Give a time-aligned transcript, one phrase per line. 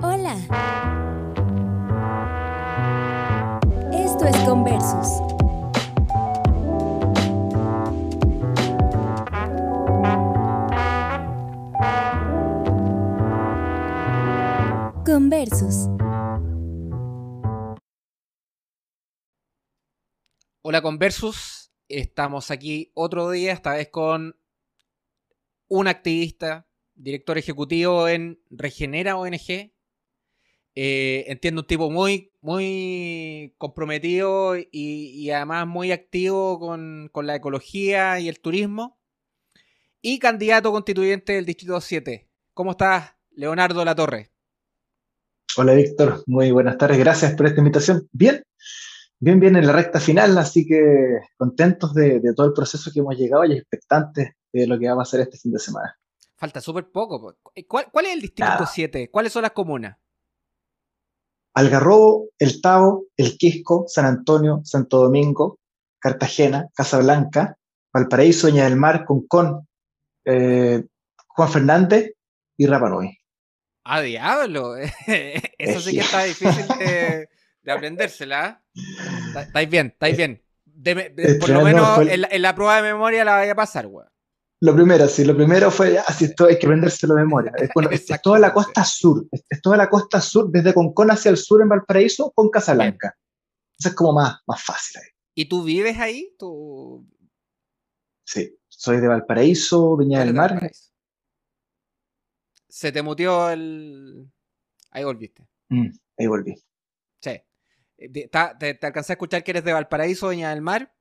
[0.00, 0.36] Hola.
[3.92, 5.08] Esto es Conversus.
[15.04, 15.88] Conversus.
[20.62, 24.38] Hola Conversus, estamos aquí otro día, esta vez con
[25.68, 26.67] un activista,
[26.98, 29.72] director ejecutivo en Regenera ONG.
[30.74, 38.20] Eh, entiendo un tipo muy, muy comprometido y, además muy activo con, con, la ecología
[38.20, 38.98] y el turismo.
[40.00, 42.28] Y candidato constituyente del Distrito 7.
[42.54, 44.30] ¿Cómo estás, Leonardo Latorre?
[45.56, 46.22] Hola, Víctor.
[46.26, 46.98] Muy buenas tardes.
[46.98, 48.08] Gracias por esta invitación.
[48.12, 48.44] Bien,
[49.18, 53.00] bien, bien en la recta final, así que contentos de, de todo el proceso que
[53.00, 55.97] hemos llegado y expectantes de lo que va a pasar este fin de semana.
[56.38, 57.36] Falta súper poco.
[57.54, 59.10] Eh, ¿Cuál, ¿Cuál, es el distrito 7?
[59.10, 59.96] ¿Cuáles son las comunas?
[61.54, 65.58] Algarrobo, El Tavo, El Quisco, San Antonio, Santo Domingo,
[65.98, 67.56] Cartagena, Casablanca,
[67.92, 69.66] Valparaíso, Doña del Mar, Concón,
[70.24, 70.84] eh,
[71.26, 72.12] Juan Fernández
[72.56, 73.18] y Rapanui.
[73.82, 74.76] ¡Ah, diablo!
[75.58, 77.28] Eso sí que está difícil de,
[77.62, 78.62] de aprendérsela.
[79.34, 79.42] ¿ah?
[79.42, 80.42] Estáis bien, estáis bien.
[81.40, 84.06] por lo menos en, la, prueba de memoria la vaya a pasar, güey.
[84.60, 87.52] Lo primero, sí, lo primero fue, así esto hay que vendérselo de memoria.
[87.56, 91.30] Es, bueno, es, toda la costa sur, es, toda la costa sur, desde Concón hacia
[91.30, 93.16] el sur en Valparaíso, con Casablanca.
[93.78, 95.08] Eso es como más, más fácil ahí.
[95.34, 96.34] ¿Y tú vives ahí?
[96.36, 97.06] ¿Tú...
[98.24, 100.70] Sí, soy de Valparaíso, Viña del Mar.
[102.68, 104.28] Se te mutió el...
[104.90, 105.46] Ahí volviste.
[105.68, 106.56] Mm, ahí volví.
[107.20, 107.40] Sí.
[107.96, 110.92] Eh, ¿Te, te, te alcancé a escuchar que eres de Valparaíso, Viña del Mar?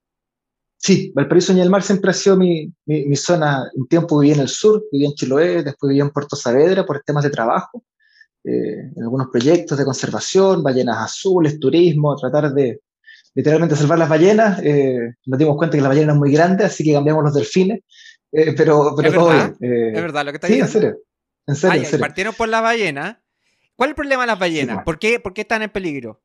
[0.79, 3.69] Sí, Valparaíso y el Mar siempre ha sido mi, mi, zona.
[3.73, 7.01] Un tiempo viví en el sur, viví en Chiloé, después viví en Puerto Saavedra por
[7.03, 7.83] temas de trabajo,
[8.43, 12.81] eh, en algunos proyectos de conservación, ballenas azules, turismo, tratar de
[13.33, 14.61] literalmente salvar las ballenas.
[14.63, 17.79] Eh, nos dimos cuenta que la ballena es muy grande, así que cambiamos los delfines,
[18.31, 19.57] eh, pero, pero todo bien.
[19.59, 20.67] es verdad lo que está sí, diciendo.
[20.67, 21.03] en serio.
[21.47, 21.99] En serio, en serio.
[21.99, 23.23] Partieron por la ballena.
[23.75, 24.83] ¿Cuál es el problema de las ballenas?
[24.83, 26.21] ¿Por, qué, ¿Por qué están en peligro?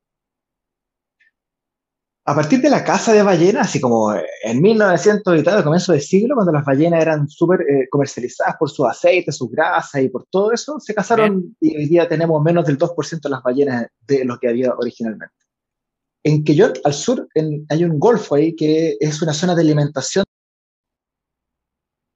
[2.25, 5.91] A partir de la caza de ballenas, así como en 1900 y tal, al comienzo
[5.91, 10.07] del siglo, cuando las ballenas eran súper eh, comercializadas por su aceite, su grasa y
[10.07, 13.87] por todo eso, se cazaron y hoy día tenemos menos del 2% de las ballenas
[14.07, 15.35] de lo que había originalmente.
[16.23, 17.27] En Quellón, al sur,
[17.69, 20.23] hay un golfo ahí que es una zona de alimentación.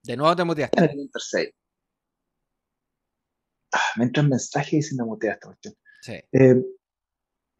[0.02, 0.84] De nuevo te muteaste.
[0.84, 1.54] En el Interstate.
[3.74, 5.74] Ah, me entra un mensaje diciendo mutea esta cuestión.
[6.00, 6.14] Sí.
[6.32, 6.62] Eh,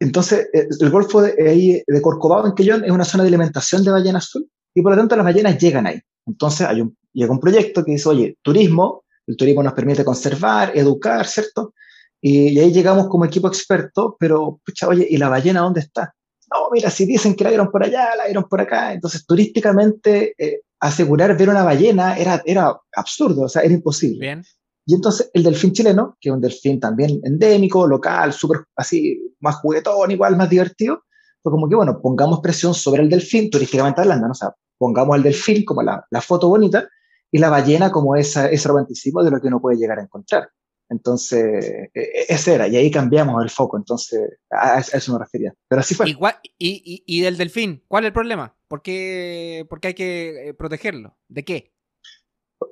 [0.01, 3.91] entonces, eh, el Golfo de, de Corcovado, en Quellón, es una zona de alimentación de
[3.91, 6.01] ballena azul y por lo tanto las ballenas llegan ahí.
[6.27, 10.73] Entonces, hay un, llega un proyecto que dice, oye, turismo, el turismo nos permite conservar,
[10.75, 11.75] educar, ¿cierto?
[12.21, 16.15] Y, ahí llegamos como equipo experto, pero, pucha, oye, ¿y la ballena dónde está?
[16.51, 18.93] No, mira, si dicen que la vieron por allá, la vieron por acá.
[18.93, 24.21] Entonces, turísticamente, eh, asegurar ver una ballena era, era absurdo, o sea, era imposible.
[24.21, 24.45] Bien.
[24.89, 29.57] Y entonces el delfín chileno, que es un delfín también endémico, local, súper así, más
[29.57, 31.03] juguetón, igual, más divertido,
[31.43, 34.33] fue como que, bueno, pongamos presión sobre el delfín, turísticamente hablando, ¿no?
[34.33, 36.89] o sea, pongamos al delfín como la, la, foto bonita
[37.31, 40.49] y la ballena como esa, ese romanticismo de lo que uno puede llegar a encontrar.
[40.89, 45.53] Entonces, e, e, ese era, y ahí cambiamos el foco, entonces a, eso me refería.
[45.69, 46.09] Pero así fue.
[46.09, 46.17] Y,
[46.59, 48.57] y, y, del delfín, ¿cuál es el problema?
[48.69, 51.19] ¿Por qué, ¿Por qué hay que eh, protegerlo?
[51.29, 51.75] ¿De qué?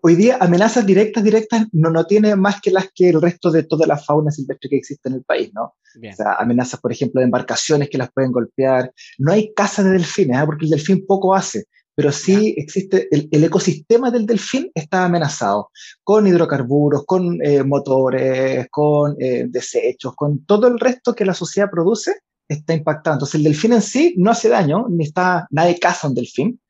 [0.02, 3.62] Hoy día amenazas directas, directas, no, no tiene más que las que el resto de
[3.62, 5.74] toda la fauna silvestre que existe en el país, ¿no?
[5.96, 8.92] O sea, amenazas, por ejemplo, de embarcaciones que las pueden golpear.
[9.18, 10.44] No hay caza de delfines, ¿eh?
[10.44, 11.64] porque el delfín poco hace,
[11.94, 15.70] pero sí existe, el, el, ecosistema del delfín está amenazado,
[16.04, 21.70] con hidrocarburos, con eh, motores, con eh, desechos, con todo el resto que la sociedad
[21.70, 22.14] produce,
[22.46, 23.14] está impactado.
[23.14, 26.60] Entonces el delfín en sí no hace daño, ni está, nadie caza un delfín,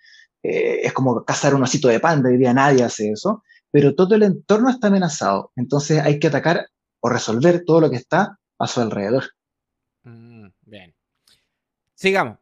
[0.49, 4.15] eh, es como cazar un osito de panda, hoy día nadie hace eso, pero todo
[4.15, 6.67] el entorno está amenazado, entonces hay que atacar
[7.01, 9.25] o resolver todo lo que está a su alrededor.
[10.05, 10.95] Mm, bien.
[11.95, 12.39] Sigamos.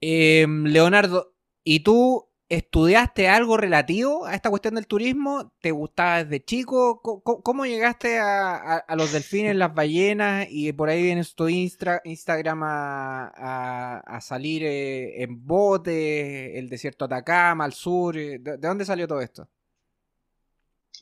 [0.00, 1.34] Em, Leonardo,
[1.64, 5.52] ¿y tú ¿Estudiaste algo relativo a esta cuestión del turismo?
[5.60, 7.00] ¿Te gustaba desde chico?
[7.00, 14.64] ¿Cómo, llegaste a, los delfines, las ballenas y por ahí vienes tu Instagram a, salir
[14.64, 18.18] eh, en bote, el desierto Atacama, al sur?
[18.18, 19.48] Eh, ¿De, dónde salió todo esto?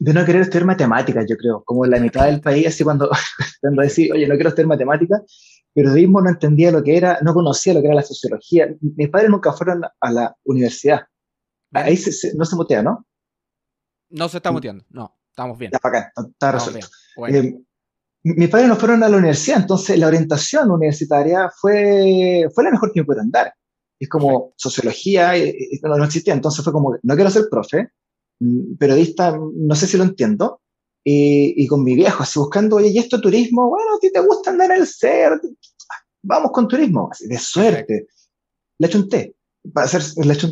[0.01, 1.65] De no querer estudiar matemáticas, yo creo.
[1.65, 3.09] Como la mitad del país, así cuando,
[3.63, 5.23] cuando decía, oye, no quiero estudiar matemáticas,
[5.73, 8.69] periodismo no entendía lo que era, no conocía lo que era la sociología.
[8.83, 11.07] Mis padres nunca fueron a la universidad
[11.73, 11.99] Ahí
[12.37, 13.07] no se mutea, ¿no?
[14.11, 15.15] No se está muteando, no.
[15.31, 15.71] estamos bien.
[15.75, 16.89] Está bacán, está resuelto.
[17.29, 17.55] Eh,
[18.23, 22.93] mis padres no fueron a la universidad, entonces la orientación universitaria fue, fue la mejor
[22.93, 23.53] que me pudieron dar.
[23.99, 25.33] Es como sociología,
[25.83, 27.91] no, existía, entonces fue como, no quiero ser profe,
[28.41, 30.61] mm, periodista, no sé si lo entiendo,
[31.05, 33.71] y, con mi viejo, así buscando, oye, ¿y esto turismo?
[33.71, 35.41] Bueno, a ti te gusta andar en el ser,
[36.23, 38.09] vamos con turismo, así, de suerte.
[38.79, 39.35] Le echo un té,
[39.73, 40.03] para hacer,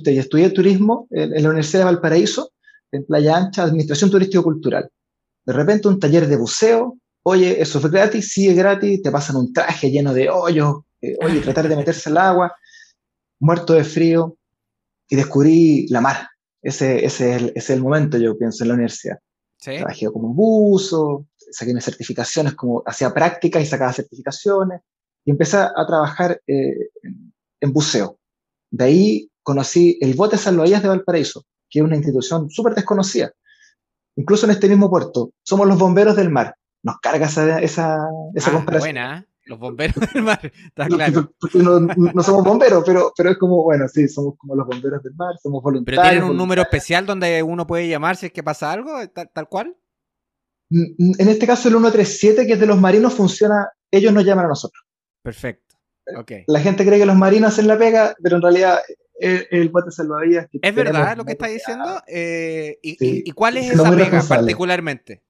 [0.02, 2.52] té, y estudié turismo en, en la Universidad de Valparaíso,
[2.92, 4.90] en Playa Ancha, Administración Turístico-Cultural.
[5.44, 9.36] De repente un taller de buceo, oye, eso fue gratis, sí es gratis, te pasan
[9.36, 12.54] un traje lleno de hoyos, eh, oye, tratar de meterse al agua,
[13.40, 14.36] muerto de frío,
[15.08, 16.28] y descubrí la mar.
[16.62, 19.18] Ese, ese, es, el, momento, yo pienso, en la universidad.
[19.62, 24.80] Trabajé como buzo, saqué mis certificaciones, como hacía prácticas y sacaba certificaciones,
[25.24, 26.90] y empecé a trabajar eh,
[27.60, 28.18] en, buceo.
[28.70, 33.32] De ahí conocí el Bote Salvavidas de Valparaíso, que es una institución súper desconocida.
[34.16, 36.56] Incluso en este mismo puerto, somos los bomberos del mar.
[36.82, 37.98] Nos carga esa, esa,
[38.34, 38.94] esa ah, comparación.
[38.94, 39.36] Buena, ¿eh?
[39.46, 41.32] los bomberos del mar, está claro.
[41.54, 45.14] No, no, somos bomberos, pero, pero es como, bueno, sí, somos como los bomberos del
[45.14, 46.02] mar, somos voluntarios.
[46.02, 49.30] ¿Pero tienen un número especial donde uno puede llamar si es que pasa algo, tal,
[49.32, 49.76] tal cual?
[50.70, 54.46] Mm, en este caso el 137, que es de los marinos, funciona, ellos nos llaman
[54.46, 54.84] a nosotros.
[55.22, 55.65] Perfecto.
[56.14, 56.44] Okay.
[56.47, 58.79] La gente cree que los marinos hacen la pega, pero en realidad
[59.19, 60.49] el, bote salvavidas.
[60.53, 62.00] ¿Es verdad lo que está diciendo?
[62.06, 65.23] Eh, y, cuál es esa pega particularmente?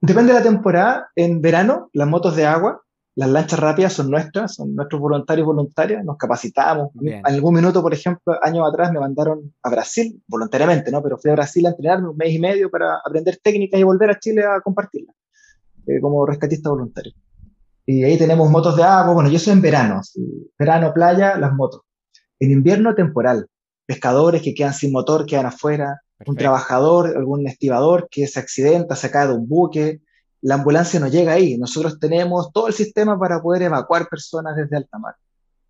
[0.00, 1.10] Depende de la temporada.
[1.14, 2.82] En verano, las motos de agua,
[3.16, 6.90] las lanchas rápidas son nuestras, son nuestros voluntarios voluntarias, nos capacitamos.
[7.02, 11.02] En algún minuto, por ejemplo, años atrás me mandaron a Brasil, voluntariamente, ¿no?
[11.02, 14.10] Pero fui a Brasil a entrenarme un mes y medio para aprender técnicas y volver
[14.10, 15.14] a Chile a compartirlas,
[15.86, 17.12] eh, como rescatista voluntario.
[17.86, 20.00] Y ahí tenemos motos de agua, bueno, yo soy en verano,
[20.58, 21.82] verano, playa, las motos.
[22.38, 23.46] En invierno temporal,
[23.86, 29.10] pescadores que quedan sin motor, quedan afuera, un trabajador, algún estibador que se accidenta, se
[29.10, 30.00] cae de un buque,
[30.42, 31.56] la ambulancia no llega ahí.
[31.58, 35.14] Nosotros tenemos todo el sistema para poder evacuar personas desde alta mar,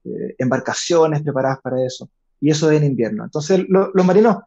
[0.04, 2.10] eh, embarcaciones preparadas para eso,
[2.40, 3.24] y eso en invierno.
[3.24, 4.38] Entonces los marinos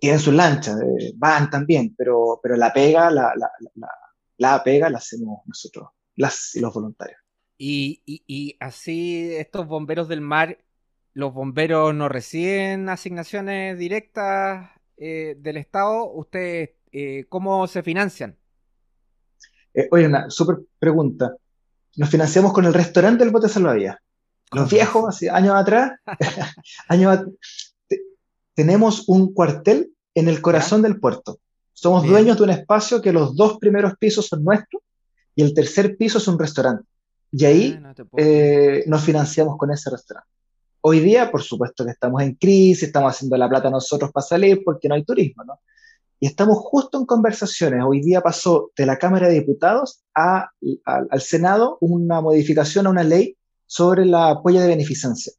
[0.00, 3.50] tienen sus lanchas, eh, van también, pero, pero la pega, la, la,
[4.36, 7.20] la, pega la hacemos nosotros, las, los voluntarios.
[7.58, 10.58] Y, y, y así estos bomberos del mar
[11.16, 14.68] los bomberos no reciben asignaciones directas
[14.98, 16.12] eh, del Estado.
[16.12, 18.36] ¿Ustedes eh, cómo se financian?
[19.72, 21.34] Eh, oye, una súper pregunta.
[21.96, 23.96] Nos financiamos con el restaurante del Bote Salvavidas.
[24.52, 25.92] Los viejos, hace años atrás,
[26.88, 27.24] años
[28.52, 31.38] tenemos un cuartel en el corazón del puerto.
[31.72, 34.82] Somos dueños de un espacio que los dos primeros pisos son nuestros
[35.36, 36.84] y el tercer piso es un restaurante.
[37.30, 37.94] Y ahí ah,
[38.86, 40.30] nos financiamos con ese restaurante.
[40.80, 44.62] Hoy día, por supuesto que estamos en crisis, estamos haciendo la plata nosotros para salir
[44.64, 45.60] porque no hay turismo, ¿no?
[46.18, 47.82] Y estamos justo en conversaciones.
[47.86, 50.48] Hoy día pasó de la Cámara de Diputados a,
[50.84, 53.36] al Senado una modificación a una ley
[53.66, 55.32] sobre la apoyo de beneficencia,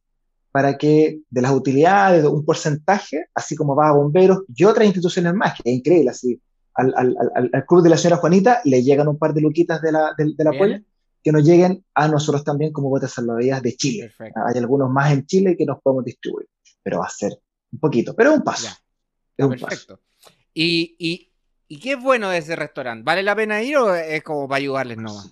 [0.52, 5.34] para que de las utilidades, un porcentaje, así como va a bomberos y otras instituciones
[5.34, 6.40] más, que es increíble, así,
[6.78, 9.92] al, al, al, club de la señora Juanita le llegan un par de luquitas de
[9.92, 10.80] la, del, del apoyo
[11.24, 14.14] que nos lleguen a nosotros también como botes salvavidas de Chile.
[14.20, 16.48] Hay algunos más en Chile que nos podemos distribuir,
[16.82, 17.34] pero va a ser
[17.72, 18.70] un poquito, pero es un paso.
[19.36, 20.00] Es un Perfecto.
[20.54, 21.34] ¿Y, y,
[21.68, 23.04] y qué es bueno de ese restaurante?
[23.04, 25.30] ¿Vale la pena ir o es como para ayudarles nomás?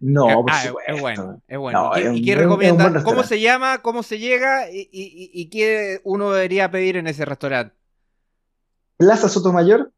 [0.00, 1.90] No, por ah, es bueno, es bueno.
[2.14, 3.02] ¿Y, qué recomienda?
[3.02, 3.78] ¿Cómo se llama?
[3.82, 4.70] ¿Cómo se llega?
[4.70, 7.74] ¿Y, y, qué uno debería pedir en ese restaurante?
[8.96, 9.92] Plaza Sotomayor,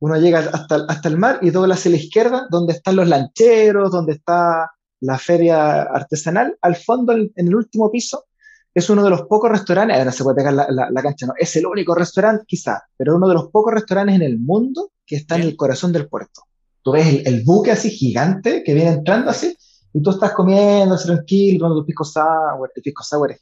[0.00, 3.90] uno llega hasta, hasta el mar y dobla hacia la izquierda, donde están los lancheros,
[3.90, 6.56] donde está la feria artesanal.
[6.60, 8.26] Al fondo, en, el último piso,
[8.72, 11.66] es uno de los pocos restaurantes, ahora se puede pegar la, cancha, no, es el
[11.66, 15.42] único restaurante quizá, pero uno de los pocos restaurantes en el mundo que está en
[15.42, 16.42] el corazón del puerto.
[16.82, 19.56] Tú ves el, buque así gigante que viene entrando así,
[19.92, 23.40] y tú estás comiendo tranquilo, tomando tu pisco sour, el pisco sour es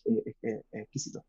[0.72, 1.24] exquisito.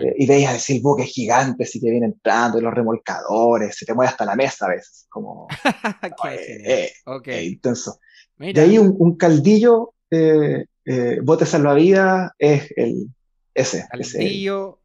[0.00, 3.86] Eh, y veis así el buque gigante, así que viene entrando, y los remolcadores, se
[3.86, 5.46] te mueve hasta la mesa a veces, como
[6.30, 6.92] eh,
[7.26, 7.98] eh, intenso.
[8.38, 9.94] De ahí un, caldillo,
[11.22, 13.08] bote salvavidas, es el
[13.54, 13.86] ese.
[13.90, 14.80] Caldillo,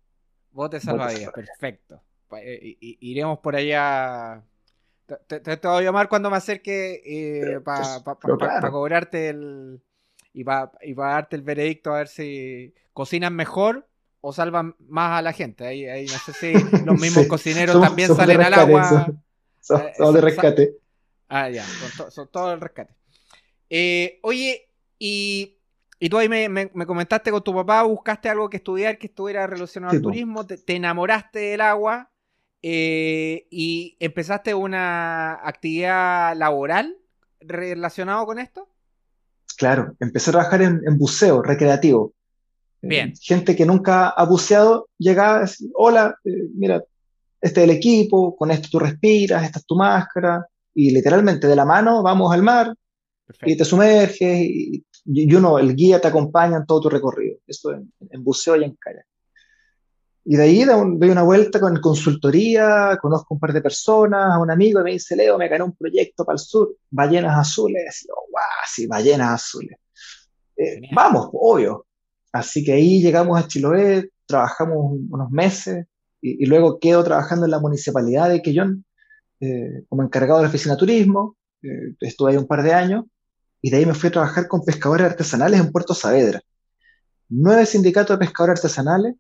[0.52, 2.02] bote salvavidas, perfecto.
[2.32, 4.44] iremos por allá.
[5.28, 9.82] Te, voy a llamar cuando me acerque para cobrarte el.
[10.32, 13.89] Y para darte el veredicto a ver si cocinan mejor
[14.22, 15.66] o salvan más a la gente.
[15.66, 16.54] Ahí, ahí no sé si
[16.86, 19.12] los mismos cocineros también salen al agua.
[19.62, 20.78] Son, eh, de rescate.
[21.28, 21.64] Ah, ya,
[22.10, 22.94] son, todos el rescate.
[23.70, 25.60] Eh, oye, y,
[26.00, 29.46] y, tú ahí me, me, comentaste con tu papá, buscaste algo que estudiar que estuviera
[29.46, 32.10] relacionado al turismo, te, enamoraste del agua
[32.64, 36.98] eh, y empezaste una actividad laboral
[37.42, 38.70] relacionado con esto.
[39.58, 42.14] Claro, empecé a trabajar en, buceo recreativo.
[42.82, 43.14] Eh, Bien.
[43.22, 46.84] gente que nunca ha buceado llegaba a decir, hola, eh, mira,
[47.42, 51.56] este es el equipo, con esto tú respiras, esta es tu máscara, y literalmente de
[51.56, 52.74] la mano vamos al mar
[53.42, 54.84] y te sumerges y,
[55.36, 57.38] uno, el guía te acompaña en todo tu recorrido.
[57.48, 59.06] Esto en, en buceo y en kayak.
[60.26, 64.52] Y de ahí doy una vuelta con consultoría, conozco un par de personas, a un
[64.52, 68.04] amigo y me dice, Leo, me gané un proyecto para el sur, ballenas azules.
[68.04, 69.78] Y yo, guau, sí, ballenas azules.
[70.56, 71.88] Eh, vamos, obvio.
[72.32, 75.86] Así que ahí llegamos a Chiloé, trabajamos unos meses
[76.22, 78.86] y, luego quedo trabajando en la municipalidad de Quellón
[79.40, 81.38] eh, como encargado de la oficina de turismo.
[81.64, 83.06] Eh, estuve ahí un par de años
[83.62, 86.42] y de ahí me fui a trabajar con pescadores artesanales en Puerto Saavedra.
[87.30, 89.16] Nueve sindicatos de pescadores artesanales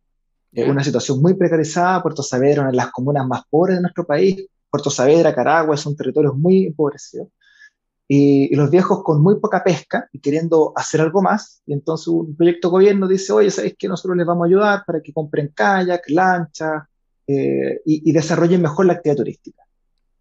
[0.51, 2.01] una situación muy precarizada.
[2.01, 4.45] Puerto Saavedra, una de las comunas más pobres de nuestro país.
[4.69, 7.29] Puerto Saavedra, Caragua, son territorios muy empobrecidos.
[8.11, 11.61] Y, los viejos con muy poca pesca y queriendo hacer algo más.
[11.67, 14.99] Y entonces un proyecto gobierno dice, oye, ¿sabéis que nosotros les vamos a ayudar para
[14.99, 16.89] que compren kayak, lancha
[17.27, 19.63] eh, y, desarrollen mejor la actividad turística?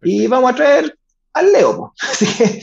[0.03, 0.95] Y vamos a traer
[1.33, 1.93] al Leo.
[2.01, 2.61] Así que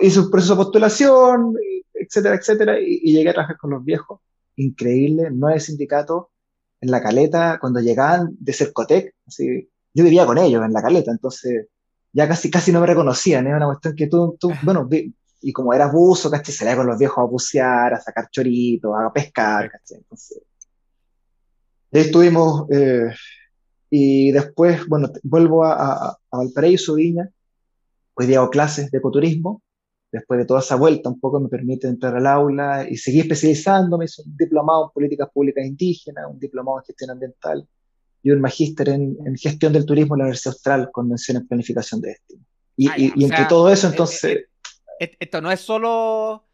[0.00, 1.54] hice un proceso de postulación,
[1.92, 4.20] etcétera, etcétera, y, y, llegué a trabajar con los viejos.
[4.56, 6.28] Increíble, nueve sindicatos,
[6.80, 11.10] en la caleta, cuando llegaban de Cercotec, así, yo vivía con ellos en la caleta,
[11.10, 11.68] entonces
[12.12, 14.88] ya casi, casi no me reconocían, era una cuestión que tú, tú bueno,
[15.40, 16.68] y como era buzo, ¿cachai?
[16.68, 19.98] Le con los viejos a bucear, a sacar choritos, a pescar, ¿cachai?
[19.98, 20.42] Entonces,
[21.92, 23.10] ahí estuvimos, eh,
[23.90, 27.28] y después, bueno, vuelvo a, a, a Valparaíso, Viña,
[28.14, 29.62] hoy día hago clases de ecoturismo,
[30.12, 34.04] después de toda esa vuelta, un poco me permite entrar al aula y seguir especializándome.
[34.04, 37.66] Hice un diplomado en políticas públicas indígenas, un diplomado en gestión ambiental
[38.22, 42.00] y un magíster en, gestión del turismo en la Universidad Austral con mención en planificación
[42.00, 42.44] de destino.
[42.76, 44.46] Y, ah, entre todo eso, entonces...
[44.98, 46.44] esto no es solo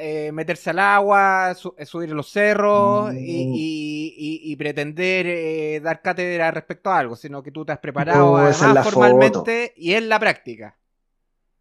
[0.00, 7.16] eh, meterse al agua, subir los cerros y, pretender eh, dar cátedra respecto a algo,
[7.16, 10.78] sino que tú te has preparado formalmente y en la práctica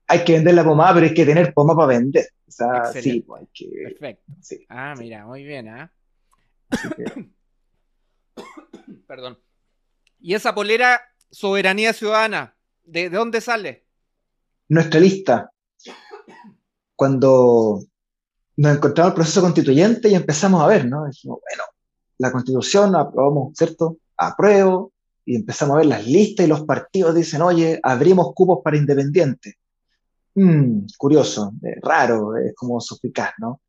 [0.08, 2.28] hay que vender la pomada, pero hay que tener pomada para vender.
[2.48, 3.68] O sea, sí, pues, hay que.
[3.84, 4.34] Perfecto.
[4.70, 5.92] ah, mira, muy bien, ¿ah?
[9.08, 9.40] Perdón.
[10.20, 11.02] ¿Y esa polera
[11.32, 12.56] soberanía ciudadana?
[12.84, 13.86] ¿De, dónde sale?
[14.70, 15.52] Nuestra lista.
[16.96, 17.84] Cuando
[18.56, 21.06] nos encontramos el proceso constituyente y empezamos a ver, ¿no?
[21.06, 21.64] Dijimos, bueno,
[22.18, 23.98] la constitución aprobamos, ¿cierto?
[24.18, 24.92] Apruebo,
[25.28, 29.56] y empezamos a ver las listas y los partidos dicen, oye, abrimos cupos para independientes.
[30.36, 33.62] Mm, curioso, eh, raro, es como suspicaz, ¿no?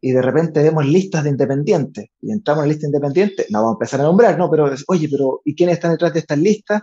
[0.00, 3.58] Y de repente vemos listas de independientes y entramos en la lista de independientes, no
[3.58, 4.50] vamos a empezar a nombrar, ¿no?
[4.50, 6.82] Pero, oye, pero ¿y quiénes están detrás de estas listas?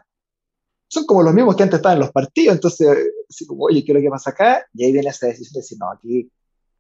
[0.88, 2.88] Son como los mismos que antes estaban en los partidos, entonces,
[3.30, 4.66] así como, oye, ¿qué es lo que pasa acá?
[4.74, 6.30] Y ahí viene esa decisión de decir, no, aquí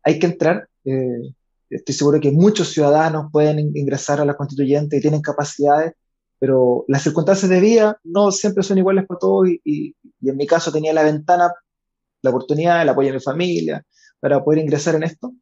[0.03, 0.69] hay que entrar.
[0.83, 1.33] Eh,
[1.69, 5.93] estoy seguro que muchos ciudadanos pueden ingresar a la constituyente y tienen capacidades,
[6.39, 10.45] pero las circunstancias de vida no siempre son iguales para todos y, y, en mi
[10.45, 11.51] caso tenía la ventana
[12.21, 13.83] la oportunidad, el apoyo de mi familia
[14.19, 15.33] para poder ingresar en esto.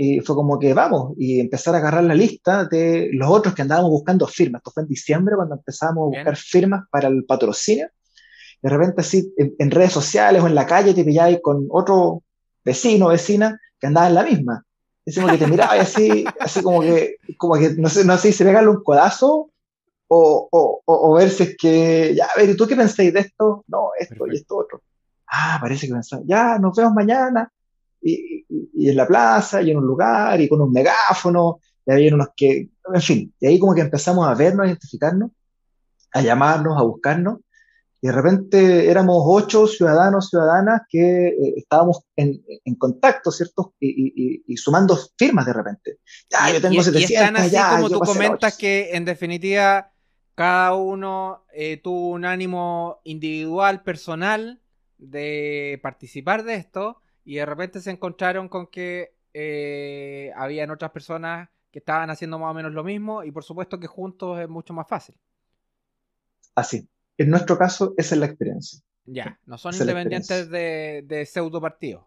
[0.00, 3.62] Y fue como que vamos y empezar a agarrar la lista de los otros que
[3.62, 4.60] andábamos buscando firmas.
[4.60, 7.88] Esto fue en diciembre cuando empezamos a buscar firmas para el patrocinio.
[8.62, 12.22] De repente así en, redes sociales o en la calle te pilláis con otro
[12.64, 14.64] vecino o vecina que andaba en la misma.
[15.04, 18.30] Decimos que te miraba y así, así como que, como que no sé, no sé
[18.30, 19.50] si pegarle un codazo
[20.06, 23.20] o, o, o, ver si es que, ya, a ver, ¿y tú qué pensáis de
[23.20, 23.64] esto?
[23.66, 24.80] No, esto y esto otro
[25.30, 27.50] ah, parece que pensaba, ya, nos vemos mañana,
[28.08, 32.14] y, y, en la plaza, y en un lugar, y con un megáfono, y había
[32.14, 35.30] unos que, en fin, y ahí como que empezamos a vernos, a identificarnos,
[36.12, 37.38] a llamarnos, a buscarnos,
[38.00, 43.74] y de repente éramos ocho ciudadanos, ciudadanas que eh, estábamos en, en, contacto, ¿cierto?
[43.80, 45.98] Y, y, sumando firmas de repente.
[46.30, 49.90] Ya, yo tengo 700, y están así ya, como tú comentas que en definitiva
[50.36, 54.60] cada uno eh, tuvo un ánimo individual, personal,
[54.98, 61.50] de participar de esto y de repente se encontraron con que eh, habían otras personas
[61.70, 64.72] que estaban haciendo más o menos lo mismo y por supuesto que juntos es mucho
[64.72, 65.14] más fácil.
[66.54, 66.88] Así.
[67.18, 68.80] En nuestro caso, esa es la experiencia.
[69.04, 72.06] Ya, no son independientes de, de, pseudo partidos.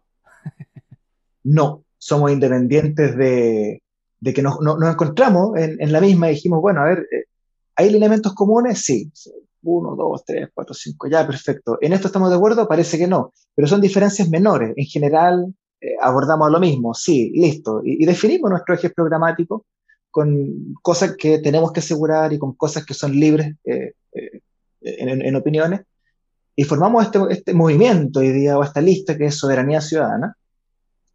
[1.44, 3.80] no, somos independientes de,
[4.24, 4.58] que nos,
[4.90, 7.26] encontramos en, la misma y dijimos, bueno, a ver, eh,
[7.76, 8.80] ¿hay elementos comunes?
[8.80, 9.12] Sí,
[9.62, 11.78] uno, dos, tres, cuatro, cinco, ya, perfecto.
[11.80, 12.68] ¿En esto estamos de acuerdo?
[12.68, 14.72] Parece que no, pero son diferencias menores.
[14.76, 17.80] En general, eh, abordamos lo mismo, sí, listo.
[17.84, 19.66] Y, definimos nuestro eje programático
[20.10, 24.40] con cosas que tenemos que asegurar y con cosas que son libres eh, eh,
[24.80, 25.82] en, opiniones,
[26.54, 30.36] y formamos este, este, movimiento hoy día, o esta lista que es Soberanía Ciudadana,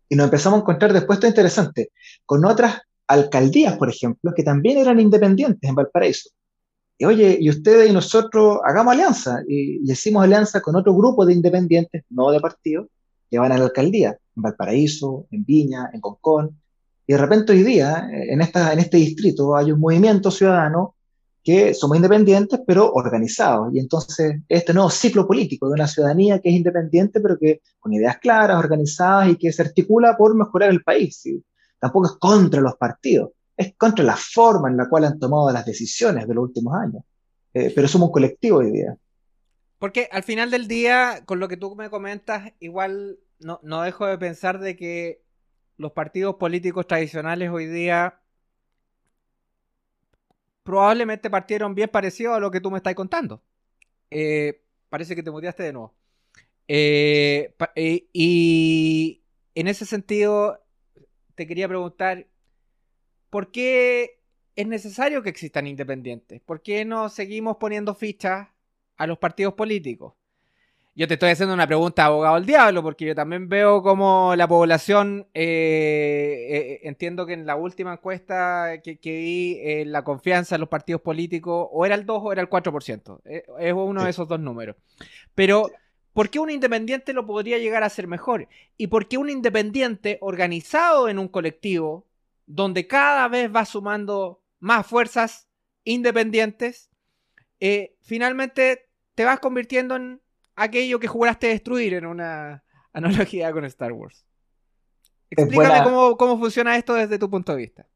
[0.09, 1.91] y nos empezamos a encontrar después, esto interesante,
[2.25, 6.29] con otras alcaldías, por ejemplo, que también eran independientes en Valparaíso.
[6.97, 11.25] Y oye, y ustedes y nosotros hagamos alianza, y, y hicimos alianza con otro grupo
[11.25, 12.87] de independientes, no de partidos,
[13.29, 16.57] que van a la alcaldía, en Valparaíso, en Viña, en Concón,
[17.07, 20.95] y de repente hoy día, en, esta, en este distrito, hay un movimiento ciudadano
[21.41, 23.73] que somos independientes, pero organizados.
[23.73, 27.93] Y entonces, este nuevo ciclo político de una ciudadanía que es independiente, pero que con
[27.93, 31.23] ideas claras, organizadas y que se articula por mejorar el país.
[31.79, 35.65] Tampoco es contra los partidos, es contra la forma en la cual han tomado las
[35.65, 37.03] decisiones de los últimos años.
[37.53, 38.95] Eh, pero somos un colectivo hoy día.
[39.79, 44.05] Porque al final del día, con lo que tú me comentas, igual no, no dejo
[44.05, 45.23] de pensar de que
[45.77, 48.19] los partidos políticos tradicionales hoy día
[50.63, 53.41] probablemente partieron bien parecido a lo que tú me estás contando.
[54.11, 55.95] Eh, parece que te muteaste de nuevo.
[56.67, 57.55] Eh,
[58.13, 59.23] y
[59.55, 60.59] en ese sentido,
[61.35, 62.27] te quería preguntar,
[63.29, 64.19] ¿por qué
[64.55, 66.41] es necesario que existan independientes?
[66.41, 68.47] ¿Por qué no seguimos poniendo fichas
[68.97, 70.13] a los partidos políticos?
[70.97, 74.47] Yo te estoy haciendo una pregunta abogado del diablo, porque yo también veo como la
[74.47, 80.61] población, eh, eh, entiendo que en la última encuesta que, vi, eh, la confianza en
[80.61, 83.21] los partidos políticos, o era el 2 o era el 4%.
[83.25, 84.75] es uno de esos dos números.
[85.35, 85.69] Pero,
[86.13, 88.47] ¿por qué un independiente lo podría llegar a ser mejor?
[88.75, 92.06] ¿Y por qué un independiente organizado en un colectivo,
[92.47, 95.47] donde cada vez va sumando más fuerzas
[95.83, 96.89] independientes,
[98.01, 100.21] finalmente te vas convirtiendo en
[100.55, 102.63] aquello que juraste destruir en una
[102.93, 104.25] analogía con Star Wars.
[105.29, 105.83] Explícame
[106.17, 107.87] cómo, funciona esto desde tu punto de vista.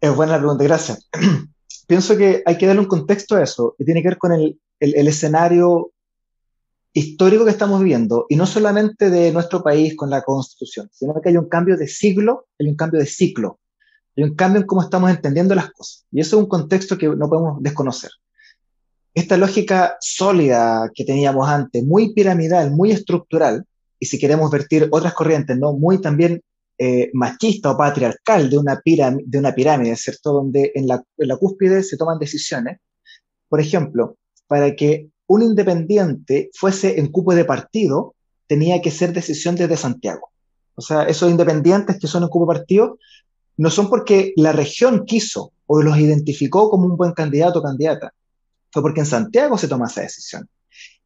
[0.00, 1.08] Es buena la pregunta, gracias.
[1.86, 4.58] Pienso que hay que darle un contexto a eso, y tiene que ver con el,
[4.80, 5.92] escenario
[6.92, 11.28] histórico que estamos viviendo, y no solamente de nuestro país con la constitución, sino que
[11.28, 13.60] hay un cambio de siglo, hay un cambio de ciclo,
[14.16, 16.04] hay un cambio en cómo estamos entendiendo las cosas.
[16.10, 18.10] Y eso es un contexto que no podemos desconocer
[19.14, 23.64] esta lógica sólida que teníamos antes, muy piramidal, muy estructural,
[23.98, 25.74] y si queremos vertir otras corrientes, ¿no?
[25.74, 26.40] Muy también
[26.78, 30.32] eh, machista o patriarcal de una, pirámide, de una pirámide, ¿cierto?
[30.32, 32.78] Donde en la, en la cúspide se toman decisiones.
[33.48, 38.14] Por ejemplo, para que un independiente fuese en cupo de partido,
[38.48, 40.30] tenía que ser decisión desde Santiago.
[40.74, 42.98] O sea, esos independientes que son en cupo de partido
[43.56, 48.12] no son porque la región quiso o los identificó como un buen candidato o candidata,
[48.70, 50.48] fue porque en Santiago se toma esa decisión.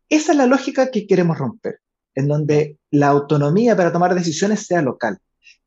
[0.09, 1.80] Esa es la lógica que queremos romper,
[2.14, 5.18] en donde la autonomía para tomar decisiones sea local.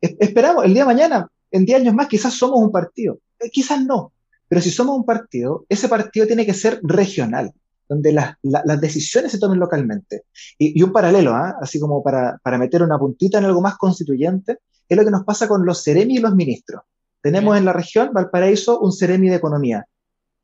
[0.01, 3.83] esperamos, el día de mañana, en 10 años más, quizás somos un partido, eh, quizás
[3.83, 4.13] no,
[4.47, 7.53] pero si somos un partido, ese partido tiene que ser regional,
[7.89, 10.23] donde las decisiones se tomen localmente.
[10.57, 11.57] Y, un paralelo, ¿ah?
[11.61, 15.25] así como para, para, meter una puntita en algo más constituyente, es lo que nos
[15.25, 16.83] pasa con los seremi y los ministros.
[17.21, 19.85] Tenemos en la región Valparaíso un seremi de economía,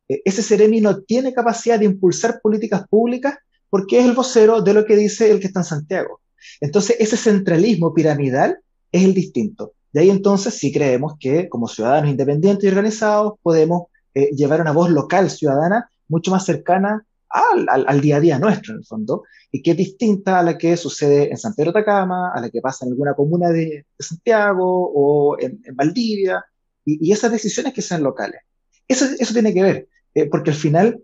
[0.08, 3.38] eh, ese Ceremi no tiene capacidad de impulsar políticas públicas
[3.70, 6.22] porque es el vocero de lo que dice el que está en Santiago.
[6.62, 8.60] Entonces, ese centralismo piramidal
[8.92, 9.74] es el distinto.
[9.92, 14.72] De ahí entonces sí creemos que como ciudadanos independientes y organizados podemos eh, llevar una
[14.72, 17.06] voz local ciudadana mucho más cercana
[17.36, 20.78] al, día a día nuestro, en el fondo, y que es distinta a la que
[20.78, 24.92] sucede en San Pedro de Atacama, a la que pasa en alguna comuna de, Santiago
[24.94, 26.44] o en, Valdivia,
[26.86, 28.42] y, esas decisiones que sean locales.
[28.88, 29.90] Eso, eso tiene que ver.
[30.14, 31.04] Eh, porque al final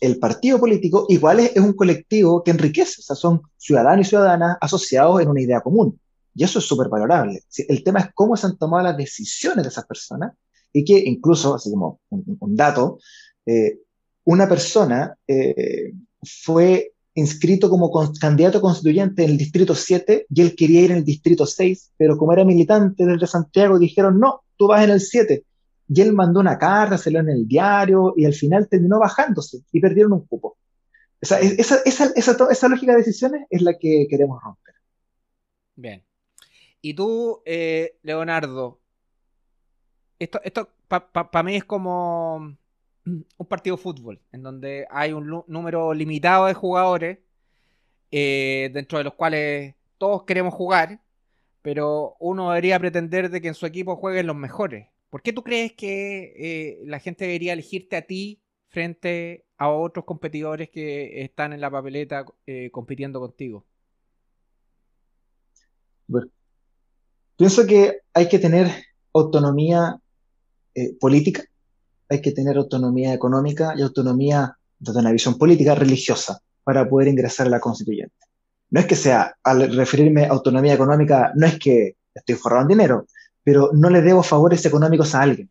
[0.00, 4.56] el partido político igual es, un colectivo que enriquece, o sea, son ciudadanos y ciudadanas
[4.60, 6.00] asociados en una idea común.
[6.34, 7.40] Y eso es súper valorable.
[7.68, 10.32] El tema es cómo se han tomado las decisiones de esas personas
[10.72, 12.98] y que incluso, así como un, dato,
[13.44, 13.80] eh,
[14.24, 20.80] una persona eh, fue inscrito como candidato constituyente en el distrito 7 y él quería
[20.80, 24.68] ir en el distrito 6, pero como era militante del de Santiago dijeron, no, tú
[24.68, 25.44] vas en el 7
[25.88, 29.58] y él mandó una carta, se lo en el diario y al final terminó bajándose
[29.72, 30.56] y perdieron un cupo.
[31.20, 32.12] Esa, esa, esa,
[32.50, 34.74] esa, lógica de decisiones es la que queremos romper.
[35.76, 36.02] Bien.
[36.80, 38.80] Y tú, eh, Leonardo,
[40.18, 42.56] esto, esto para mí es como
[43.36, 47.18] un partido de fútbol, en donde hay un número limitado de jugadores,
[48.10, 51.00] eh, dentro de los cuales todos queremos jugar,
[51.62, 54.88] pero uno debería pretender de que en su equipo jueguen los mejores.
[55.08, 60.04] ¿Por qué tú crees que eh, la gente debería elegirte a ti frente a otros
[60.04, 63.64] competidores que están en la papeleta eh, compitiendo contigo?
[66.06, 66.28] Bueno,
[67.36, 68.68] pienso que hay que tener
[69.14, 69.98] autonomía
[71.00, 71.44] política,
[72.12, 77.46] hay que tener autonomía económica y autonomía desde una visión política religiosa, para poder ingresar
[77.46, 78.14] a la constituyente.
[78.70, 82.68] No es que sea, al referirme a autonomía económica, no es que estoy forrado en
[82.68, 83.06] dinero,
[83.44, 85.50] pero no le debo favores económicos a alguien,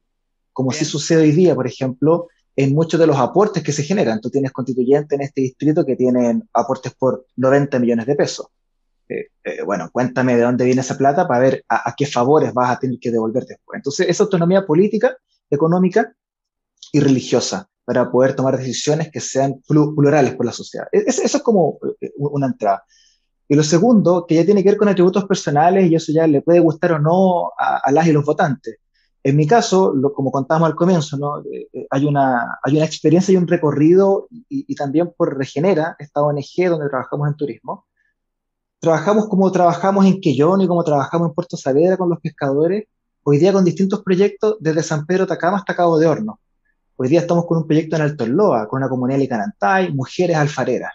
[0.54, 4.22] como si sucede hoy día, por ejemplo, en muchos de los aportes que se generan.
[4.22, 8.48] Tú tienes constituyentes en este distrito que tienen aportes por 90 millones de pesos.
[9.08, 12.72] Eh, eh, bueno, cuéntame de dónde viene esa plata para ver a, qué favores vas
[12.72, 13.78] a tener que devolver después.
[13.78, 15.16] Entonces, esa autonomía política,
[15.50, 16.14] económica
[16.92, 20.88] y religiosa para poder tomar decisiones que sean plurales por la sociedad.
[20.92, 22.84] E, eso es como eh, una entrada.
[23.52, 26.42] Y lo segundo, que ya tiene que ver con atributos personales, y eso ya le
[26.42, 28.78] puede gustar o no a, las y los votantes.
[29.24, 31.40] En mi caso, como contábamos al comienzo, ¿no?
[31.42, 36.22] Eh, eh, hay, una, hay una experiencia y un recorrido, y, también por Regenera, esta
[36.22, 37.88] ONG donde trabajamos en turismo.
[38.80, 42.86] Trabajamos como trabajamos en Quellón y como trabajamos en Puerto Saavedra con los pescadores,
[43.24, 46.40] hoy día con distintos proyectos desde San Pedro Tacama hasta Cabo de Horno.
[47.04, 50.38] Hoy día estamos con un proyecto en Alto Loa, con una comunidad de Licanantay, mujeres
[50.38, 50.92] alfareras.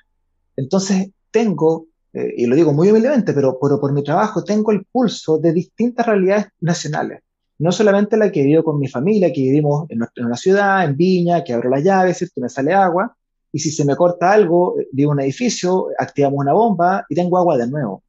[0.54, 5.38] Entonces, tengo, eh, y lo digo muy humildemente, pero, por mi trabajo tengo el pulso
[5.38, 7.22] de distintas realidades nacionales.
[7.58, 10.96] No solamente la que vivo con mi familia, que vivimos en, nuestra, una ciudad, en
[10.96, 13.16] Viña, que abro la llave, que me sale agua,
[13.50, 17.16] y si se me corta algo, eh, vivo en un edificio, activamos una bomba y
[17.16, 17.94] tengo agua de nuevo.
[17.94, 18.02] O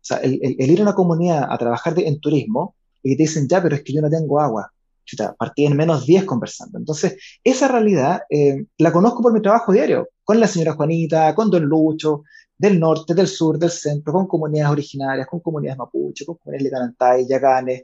[0.00, 3.76] sea, el, ir a una comunidad a trabajar en turismo y te dicen, ya, pero
[3.76, 4.72] es que yo no tengo agua
[5.04, 6.78] chuta, partí en menos 10 conversando.
[6.78, 11.50] Entonces, esa realidad eh, la conozco por mi trabajo diario, con la señora Juanita, con
[11.50, 12.22] Don Lucho,
[12.56, 17.26] del norte, del sur, del centro, con comunidades originarias, con comunidades mapuche, con comunidades licanantay,
[17.28, 17.82] yaganes,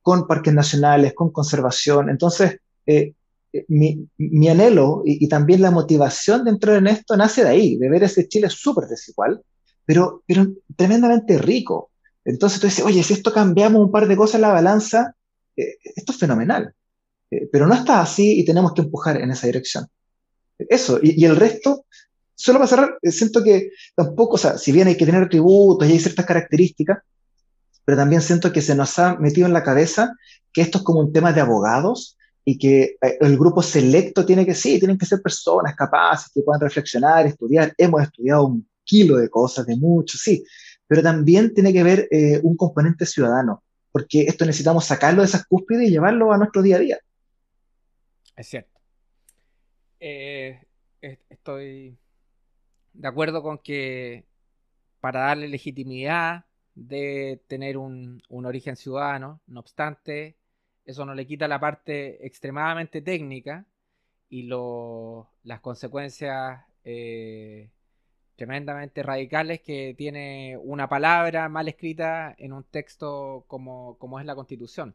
[0.00, 2.10] con parques nacionales, con conservación.
[2.10, 3.14] Entonces, eh,
[3.52, 7.50] eh, mi, mi, anhelo y, y, también la motivación de entrar en esto nace de
[7.50, 9.42] ahí, de ver ese Chile súper desigual,
[9.84, 10.46] pero, pero
[10.76, 11.90] tremendamente rico.
[12.24, 15.14] Entonces tú dices, oye, si esto cambiamos un par de cosas en la balanza,
[15.56, 16.74] eh, esto es fenomenal.
[17.30, 19.86] Eh, pero no está así y tenemos que empujar en esa dirección.
[20.58, 21.86] Eso, y, el resto,
[22.34, 25.88] solo para cerrar, eh, siento que tampoco, o sea, si bien hay que tener atributos
[25.88, 26.98] y hay ciertas características,
[27.84, 30.14] pero también siento que se nos ha metido en la cabeza
[30.52, 34.54] que esto es como un tema de abogados y que el grupo selecto tiene que,
[34.54, 37.74] sí, tienen que ser personas capaces que puedan reflexionar, estudiar.
[37.76, 40.44] Hemos estudiado un kilo de cosas, de mucho, sí,
[40.86, 42.08] pero también tiene que ver
[42.42, 43.63] un componente ciudadano
[43.94, 46.98] porque esto necesitamos sacarlo de esas cúspides y llevarlo a nuestro día a día.
[48.34, 48.80] Es cierto.
[50.00, 50.60] Eh,
[51.00, 51.96] estoy
[52.92, 54.26] de acuerdo con que
[54.98, 60.38] para darle legitimidad de tener un, origen ciudadano, no obstante,
[60.84, 63.64] eso no le quita la parte extremadamente técnica
[64.28, 67.70] y las consecuencias eh,
[68.36, 74.94] tremendamente radicales que tiene una palabra mal escrita en un texto como, es la Constitución.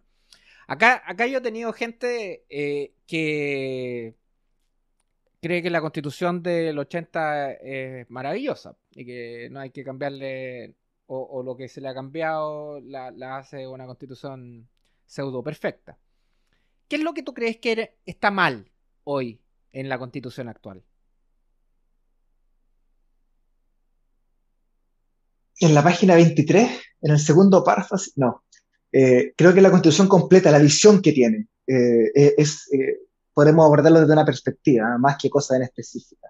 [0.68, 4.16] Acá, acá yo he tenido gente eh, que
[5.42, 10.76] cree que la Constitución del 80 es maravillosa y que no hay que cambiarle
[11.12, 14.70] o, lo que se le ha cambiado la, la, hace una Constitución
[15.08, 15.98] pseudo perfecta.
[16.88, 18.70] ¿Qué es lo que tú crees que está mal
[19.06, 20.84] hoy en la Constitución actual?
[25.60, 28.44] En la página 23, en el segundo párrafo, no,
[28.92, 32.70] eh, creo que la constitución completa, la visión que tiene, eh, eh, es,
[33.34, 36.30] podemos abordarlo desde una perspectiva, más que cosa en específica.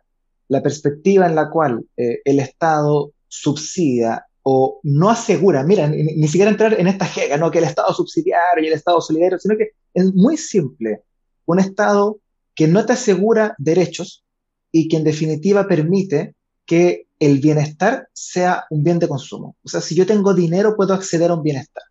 [0.50, 6.74] La perspectiva en la cual el Estado subsidia o no asegura, mira, ni, siquiera entrar
[6.80, 10.14] en esta jega, no que el Estado subsidiario y el Estado solidario, sino que es
[10.16, 11.04] muy simple,
[11.46, 12.20] un Estado
[12.56, 14.26] que no te asegura derechos
[14.72, 16.34] y que en definitiva permite
[16.70, 19.56] que el bienestar sea un bien de consumo.
[19.64, 21.82] O sea, si yo tengo dinero, puedo acceder a un bienestar.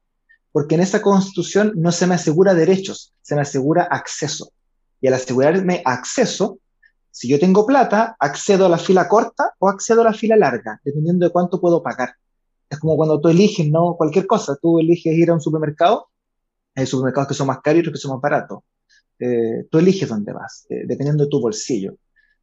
[0.53, 4.53] Porque en esa constitución no se me asegura derechos, se me asegura acceso.
[5.01, 6.61] Y al asegurarme acceso,
[7.11, 10.81] si yo tengo plata, accedo a la fila corta o accedo a la fila larga,
[10.85, 12.15] dependiendo de cuánto puedo pagar.
[12.71, 13.97] Es como cuando tú eliges, ¿no?
[13.97, 16.07] Cualquier cosa, tú eliges ir a un supermercado,
[16.77, 18.61] hay supermercados que son más caros y otros que son más baratos.
[19.19, 21.97] Eh, tú eliges dónde vas, eh, dependiendo de tu bolsillo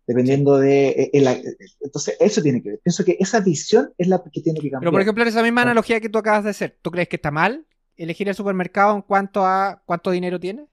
[0.07, 0.89] dependiendo de...
[0.89, 2.79] Eh, eh, entonces, eso tiene que ver.
[2.83, 4.81] Pienso que esa visión es la que tiene que cambiar.
[4.81, 7.31] Pero, por ejemplo, esa misma analogía que tú acabas de hacer, ¿tú crees que está
[7.31, 7.65] mal
[7.97, 10.67] elegir el supermercado en cuanto a cuánto dinero tiene?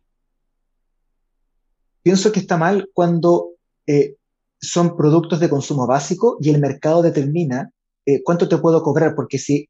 [2.03, 3.51] Pienso que está mal cuando
[3.87, 4.16] eh,
[4.61, 7.71] son productos de consumo básico y el mercado determina
[8.25, 9.68] cuánto te puedo cobrar, porque si,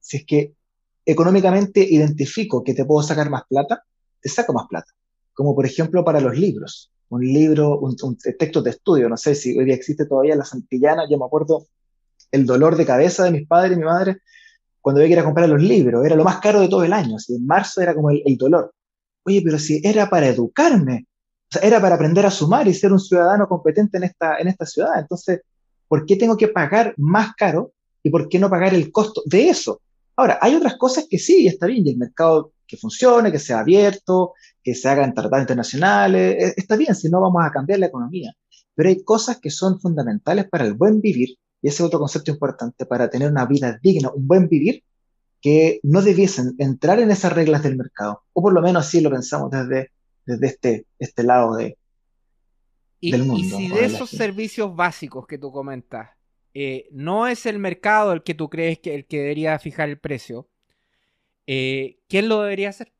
[0.00, 0.54] si es que
[1.04, 3.82] económicamente identifico que te puedo sacar más plata,
[4.20, 4.92] te saco más plata.
[5.32, 9.56] Como por ejemplo para los libros un libro, un, texto de estudio, no sé si
[9.56, 11.66] hoy día existe todavía la Santillana, yo me acuerdo
[12.32, 14.18] el dolor de cabeza de mis padres y mi madre
[14.84, 16.92] cuando había que ir a comprar los libros, era lo más caro de todo el
[16.92, 18.74] año, así, en marzo era como el, dolor.
[19.24, 21.06] Oye, pero si era para educarme,
[21.62, 24.98] era para aprender a sumar y ser un ciudadano competente en esta, en esta ciudad.
[24.98, 25.40] Entonces,
[25.88, 29.48] ¿por qué tengo que pagar más caro y por qué no pagar el costo de
[29.48, 29.80] eso?
[30.16, 33.60] Ahora, hay otras cosas que sí, está bien, y el mercado que funcione, que sea
[33.60, 37.86] abierto, que se hagan tratados internacionales, e, está bien, si no vamos a cambiar la
[37.86, 38.34] economía.
[38.74, 42.32] Pero hay cosas que son fundamentales para el buen vivir, y ese es otro concepto
[42.32, 44.82] importante, para tener una vida digna, un buen vivir,
[45.40, 49.10] que no debiesen entrar en esas reglas del mercado, o por lo menos así lo
[49.10, 49.92] pensamos desde,
[50.24, 51.76] desde este, este lado de,
[53.02, 53.60] del mundo.
[53.60, 56.08] Y si de, esos servicios básicos que tú comentas,
[56.54, 59.98] eh, no es el mercado el que tú crees que el que debería fijar el
[59.98, 60.48] precio,
[61.46, 62.93] eh, ¿quién lo debería hacer?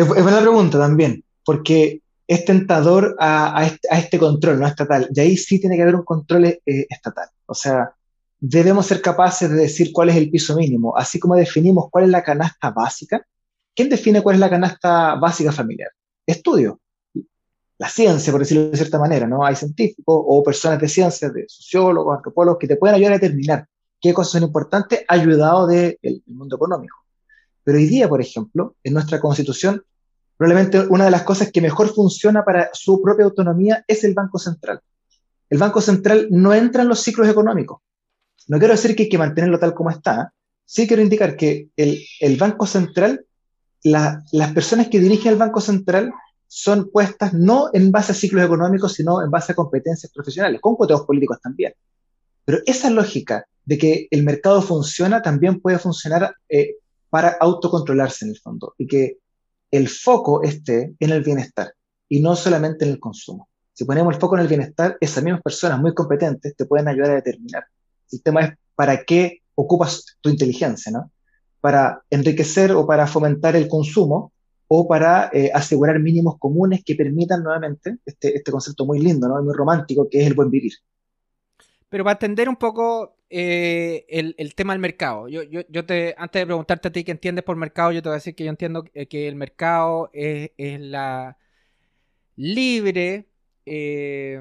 [0.00, 5.36] Es, buena pregunta también, porque es tentador a, este, este, control no estatal, y ahí
[5.36, 7.28] sí tiene que haber un control eh, estatal.
[7.44, 7.94] O sea,
[8.38, 12.10] debemos ser capaces de decir cuál es el piso mínimo, así como definimos cuál es
[12.10, 13.26] la canasta básica.
[13.74, 15.90] ¿Quién define cuál es la canasta básica familiar?
[16.24, 16.80] Estudio.
[17.76, 19.44] La ciencia, por decirlo de cierta manera, ¿no?
[19.44, 23.66] Hay científicos o personas de ciencia, de sociólogos, antropólogos, que te pueden ayudar a determinar
[24.00, 26.96] qué cosas son importantes, ayudado del mundo económico.
[27.64, 29.84] Pero hoy día, por ejemplo, en nuestra constitución,
[30.40, 34.38] probablemente una de las cosas que mejor funciona para su propia autonomía es el Banco
[34.38, 34.80] Central.
[35.50, 37.82] El Banco Central no entra en los ciclos económicos.
[38.48, 40.32] No quiero decir que hay que mantenerlo tal como está.
[40.64, 43.26] Sí quiero indicar que el, Banco Central,
[43.82, 46.10] las personas que dirigen el Banco Central
[46.46, 50.74] son puestas no en base a ciclos económicos, sino en base a competencias profesionales, con
[50.74, 51.74] cuotas políticos también.
[52.46, 56.76] Pero esa lógica de que el mercado funciona también puede funcionar eh,
[57.10, 59.18] para autocontrolarse en el fondo y que
[59.70, 61.72] el foco esté en el bienestar
[62.08, 63.48] y no solamente en el consumo.
[63.72, 67.12] Si ponemos el foco en el bienestar, esas mismas personas muy competentes te pueden ayudar
[67.12, 67.64] a determinar.
[68.10, 71.10] El tema es para qué ocupas tu inteligencia, ¿no?
[71.60, 74.32] Para enriquecer o para fomentar el consumo
[74.68, 79.42] o para eh, asegurar mínimos comunes que permitan nuevamente este, este concepto muy lindo, ¿no?
[79.42, 80.72] muy romántico, que es el buen vivir.
[81.90, 85.44] Pero para entender un poco eh, el, tema del mercado, yo,
[85.84, 88.34] te, antes de preguntarte a ti qué entiendes por mercado, yo te voy a decir
[88.34, 91.36] que yo entiendo que el mercado es, la
[92.36, 93.26] libre,
[93.66, 94.40] eh,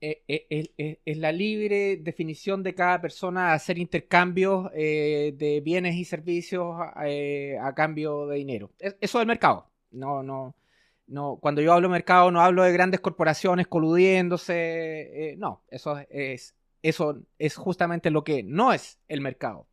[0.00, 6.76] eh, es, la libre definición de cada persona a hacer intercambios de bienes y servicios
[6.78, 8.70] a cambio de dinero.
[8.78, 9.70] Eso es el mercado.
[9.90, 10.56] No, no,
[11.06, 15.30] no, cuando yo hablo mercado no hablo de grandes corporaciones coludiéndose.
[15.30, 19.66] Eh, no, eso es, eso es justamente lo que no es el mercado.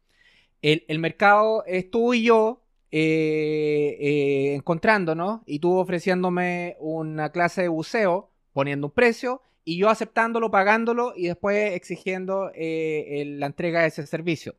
[0.62, 7.68] El, mercado es tú y yo eh, eh, encontrándonos y tú ofreciéndome una clase de
[7.68, 14.08] buceo, poniendo un precio y yo aceptándolo, pagándolo y después exigiendo la entrega de ese
[14.08, 14.56] servicio.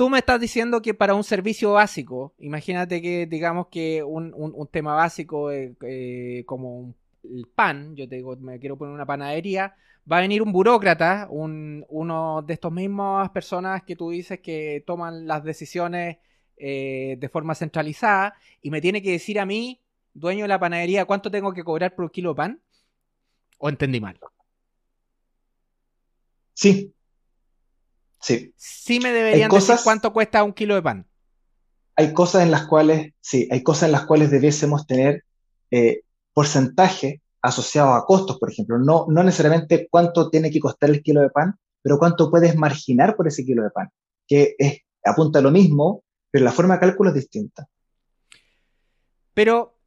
[0.00, 4.32] Tú me estás diciendo que para un servicio básico, imagínate que digamos que un,
[4.72, 9.76] tema básico eh, eh, como el pan, yo te digo, me quiero poner una panadería,
[10.10, 15.26] va a venir un burócrata, uno de estos mismas personas que tú dices que toman
[15.26, 16.16] las decisiones
[16.56, 19.82] eh, de forma centralizada y me tiene que decir a mí,
[20.14, 22.60] dueño de la panadería, cuánto tengo que cobrar por un kilo de pan.
[23.58, 24.18] ¿O entendí mal?
[26.54, 26.94] Sí,
[28.20, 28.52] Sí.
[28.56, 31.06] Sí me deberían decir cuánto cuesta un kilo de pan.
[31.96, 35.24] Hay cosas en las cuales, sí, hay cosas en las cuales debiésemos tener
[35.70, 36.02] eh,
[36.32, 38.78] porcentaje asociado a costos, por ejemplo.
[38.78, 43.16] No, no necesariamente cuánto tiene que costar el kilo de pan, pero cuánto puedes marginar
[43.16, 43.88] por ese kilo de pan,
[44.26, 47.66] que es, apunta a lo mismo, pero la forma de cálculo es distinta.
[49.34, 49.78] Pero,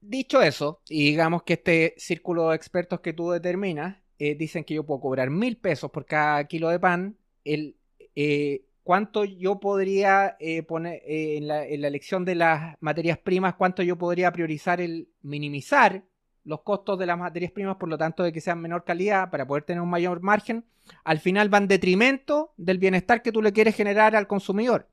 [0.00, 4.74] dicho eso, y digamos que este círculo de expertos que tú determinas, eh, dicen que
[4.74, 7.76] yo puedo cobrar mil pesos por cada kilo de pan, el,
[8.16, 13.82] eh, cuánto yo podría eh, poner eh, en, la, elección de las materias primas, cuánto
[13.82, 16.02] yo podría priorizar el minimizar
[16.44, 19.46] los costos de las materias primas, por lo tanto de que sean menor calidad para
[19.46, 20.64] poder tener un mayor margen,
[21.04, 24.88] al final van detrimento del bienestar que tú le quieres generar al consumidor.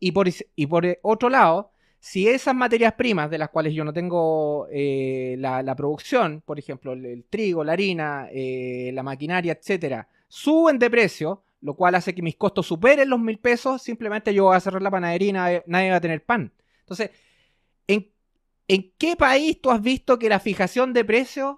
[0.00, 3.92] Y por, y por otro lado, si esas materias primas de las cuales yo no
[3.92, 11.42] tengo la, producción, por ejemplo, el, trigo, la harina, la maquinaria, etcétera, suben de precio,
[11.60, 14.82] lo cual hace que mis costos superen los mil pesos, simplemente yo voy a cerrar
[14.82, 16.52] la panadería y nadie, va a tener pan.
[16.80, 17.10] Entonces,
[17.86, 18.12] ¿en,
[18.98, 21.56] qué país tú has visto que la fijación de precios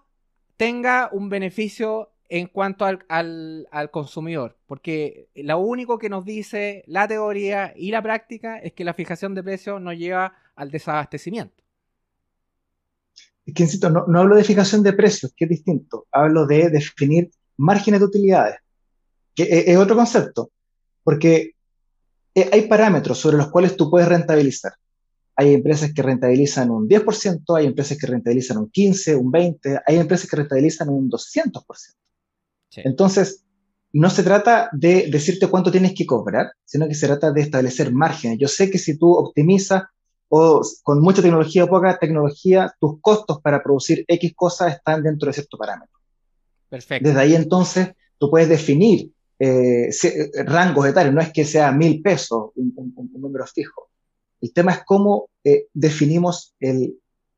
[0.57, 4.57] tenga un beneficio en cuanto al, consumidor?
[4.67, 9.35] Porque lo único que nos dice la teoría y la práctica es que la fijación
[9.35, 11.63] de precios nos lleva al desabastecimiento.
[13.45, 16.07] Es que, no hablo de fijación de precios, que es distinto.
[16.13, 18.60] Hablo de definir márgenes de utilidades
[19.49, 20.51] que es otro concepto,
[21.03, 21.53] porque
[22.35, 24.73] eh, hay parámetros sobre los cuales tú puedes rentabilizar.
[25.37, 29.97] hay empresas que rentabilizan un 10%, hay empresas que rentabilizan un 15%, un 20%, hay
[29.97, 31.63] empresas que rentabilizan un 200%.
[32.77, 33.45] Entonces,
[33.93, 37.93] no se trata de decirte cuánto tienes que cobrar, sino que se trata de establecer
[37.93, 38.39] márgenes.
[38.39, 39.85] Yo sé que si tú optimizas
[40.29, 45.27] o con mucha tecnología o poca tecnología, tus costos para producir X cosas están dentro
[45.27, 45.99] de cierto parámetro.
[46.69, 47.09] Perfecto.
[47.09, 49.91] Desde ahí entonces tú puedes definir eh,
[50.45, 52.73] rangos etarios, no es que sea mil pesos un,
[53.13, 53.91] número fijo.
[54.41, 56.95] El tema es cómo eh, definimos el,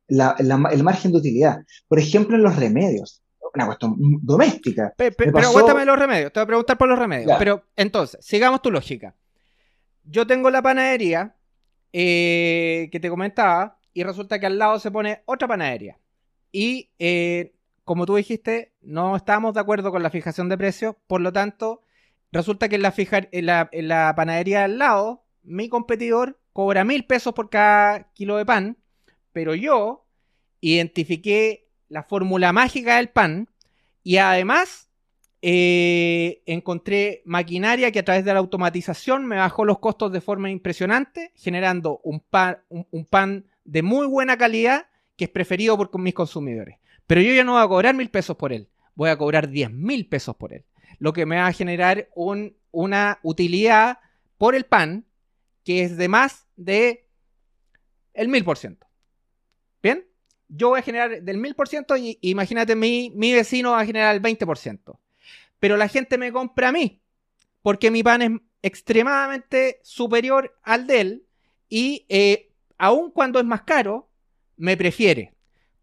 [0.09, 1.63] el margen de utilidad.
[1.89, 3.23] Por ejemplo, en los remedios
[3.55, 4.95] una cuestión doméstica.
[4.97, 7.37] pero aguántame los remedios, te voy a preguntar por los remedios.
[7.39, 9.15] Pero entonces, sigamos tu lógica.
[10.05, 11.37] Yo tengo la panadería
[11.93, 15.99] eh, que te comentaba y resulta que al lado se pone otra panadería.
[16.51, 21.21] Y eh, como tú dijiste, no estábamos de acuerdo con la fijación de precios, por
[21.21, 21.83] lo tanto,
[22.33, 22.95] resulta que en la,
[23.33, 28.47] la, en la panadería al lado, mi competidor cobra mil pesos por cada kilo de
[28.47, 28.79] pan,
[29.33, 30.07] pero yo
[30.61, 33.49] identifiqué la fórmula mágica del pan
[34.03, 34.89] y además
[35.43, 40.51] eh, encontré maquinaria que a través de la automatización me bajó los costos de forma
[40.51, 46.15] impresionante, generando un pan, un, pan de muy buena calidad que es preferido por mis
[46.15, 46.79] consumidores.
[47.09, 49.71] Pero yo ya no voy a cobrar mil pesos por él, voy a cobrar diez
[49.71, 50.65] mil pesos por él,
[50.99, 53.99] lo que me va a generar una utilidad
[54.39, 55.07] por el pan
[55.65, 57.09] que es de más de
[58.15, 58.87] el mil por ciento.
[59.83, 60.07] ¿Bien?
[60.55, 64.23] yo voy a generar del 1000% y imagínate, mi, mi vecino va a generar el
[64.23, 64.99] 20%.
[65.59, 67.01] Pero la gente me compra a mí,
[67.63, 68.31] porque mi pan es
[68.63, 71.27] extremadamente superior al de él
[71.69, 74.11] y eh, aun cuando es más caro,
[74.57, 75.35] me prefiere.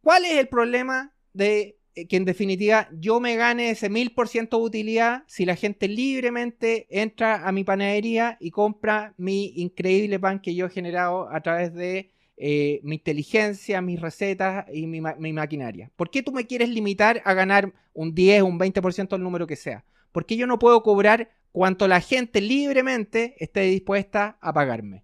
[0.01, 5.23] ¿Cuál es el problema de que en definitiva yo me gane ese 1000% de utilidad
[5.27, 10.67] si la gente libremente entra a mi panadería y compra mi increíble pan que yo
[10.67, 15.91] he generado a través de eh, mi inteligencia, mis recetas y mi, maquinaria.
[15.97, 19.57] ¿Por qué tú me quieres limitar a ganar un 10, un 20% del número que
[19.57, 19.83] sea?
[20.13, 25.03] ¿Por qué yo no puedo cobrar cuanto la gente libremente esté dispuesta a pagarme?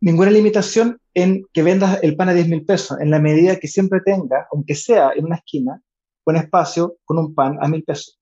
[0.00, 3.66] Ninguna limitación en que vendas el pan a 10 mil pesos, en la medida que
[3.66, 5.82] siempre tenga, aunque sea en una esquina,
[6.24, 8.20] un espacio con un pan a mil pesos.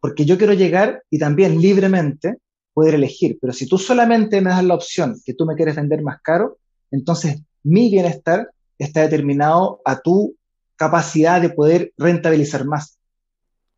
[0.00, 2.38] Porque yo quiero llegar y también libremente
[2.72, 3.38] poder elegir.
[3.40, 6.58] Pero si tú solamente me das la opción que tú me quieres vender más caro,
[6.90, 10.34] entonces mi bienestar está determinado a tu
[10.76, 12.99] capacidad de poder rentabilizar más.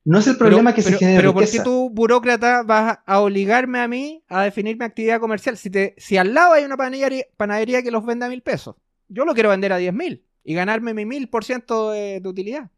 [0.04, 3.78] No es el problema que se genere Pero ¿por qué tú, burócrata, vas a obligarme
[3.78, 5.56] a mí a definir mi actividad comercial?
[5.56, 8.76] Si, te, si al lado hay una panadería, que los vende a mil pesos,
[9.08, 12.70] yo lo quiero vender a diez mil y ganarme mi mil por ciento de utilidad.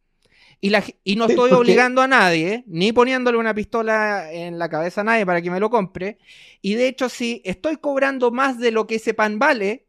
[0.60, 5.26] Y, no estoy obligando a nadie, ni poniéndole una pistola en la cabeza a nadie
[5.26, 6.16] para que me lo compre.
[6.62, 9.86] Y de hecho, si estoy cobrando más de lo que ese pan vale,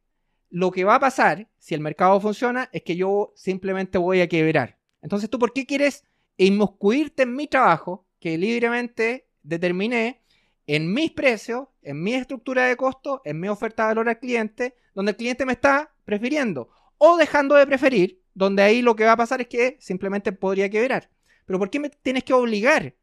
[0.49, 4.27] lo que va a pasar, si el mercado funciona, es que yo simplemente voy a
[4.27, 4.77] quebrar.
[5.01, 6.03] Entonces, ¿tú por qué quieres
[6.37, 10.23] inmiscuirte en mi trabajo, que libremente determiné
[10.67, 14.75] en mis precios, en mi estructura de costo, en mi oferta de valor al cliente,
[14.93, 19.13] donde el cliente me está prefiriendo o dejando de preferir donde ahí lo que va
[19.13, 21.09] a pasar es que simplemente podría quebrar.
[21.45, 22.95] Pero ¿por qué me tienes que obligar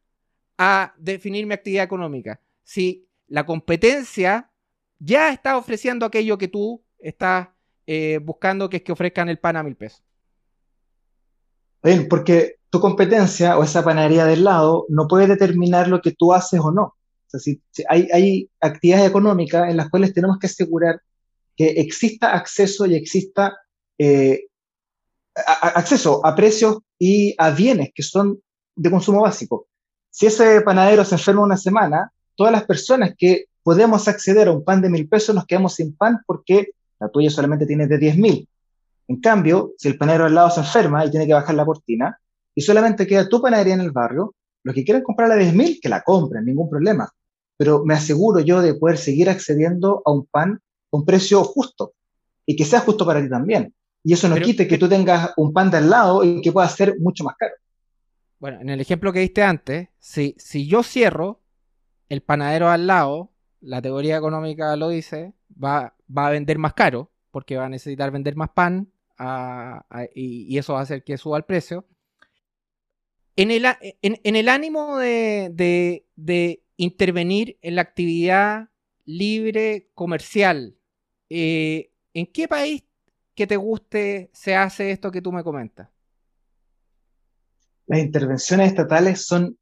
[0.59, 2.41] a definir mi actividad económica?
[2.63, 4.51] Si la competencia
[4.99, 7.49] ya está ofreciendo aquello que tú estás
[7.87, 10.05] eh, buscando, que es que ofrezcan el pan a mil pesos.
[11.83, 16.33] Bien, porque tu competencia o esa panadería del lado no puede determinar lo que tú
[16.33, 16.85] haces o no.
[16.85, 21.03] O sea, si, hay, actividades económicas en las cuales tenemos que asegurar
[21.55, 23.59] que exista acceso y exista
[23.99, 24.47] eh,
[25.35, 28.41] acceso a precios y a bienes que son
[28.75, 29.67] de consumo básico.
[30.09, 34.65] Si ese panadero se enferma una semana, todas las personas que podemos acceder a un
[34.65, 38.17] pan de mil pesos nos quedamos sin pan porque la tuya solamente tiene de diez
[38.17, 38.49] mil.
[39.09, 42.19] En cambio, si el panadero al lado se enferma y tiene que bajar la cortina
[42.55, 45.79] y solamente queda tu panadería en el barrio, los que quieran comprar la de mil,
[45.81, 47.11] que la compren, ningún problema.
[47.57, 50.61] Pero me aseguro yo de poder seguir accediendo a un pan
[50.91, 51.95] con precio justo
[52.47, 53.75] y que sea justo para ti también.
[54.05, 56.69] Y eso no quite que tú tengas un pan de al lado y que pueda
[56.69, 57.55] ser mucho más caro.
[58.39, 61.41] Bueno, en el ejemplo que diste antes, si, si yo cierro,
[62.09, 67.13] el panadero al lado, la teoría económica lo dice, va, va a vender más caro,
[67.31, 68.93] porque va a necesitar vender más pan
[70.15, 71.87] y, eso va a hacer que suba el precio.
[73.35, 76.05] En el, ánimo de,
[76.77, 78.69] intervenir en la actividad
[79.05, 80.77] libre comercial,
[81.31, 82.85] eh, ¿en qué país
[83.35, 85.89] que te guste se hace esto que tú me comentas?
[87.87, 89.57] Las intervenciones estatales son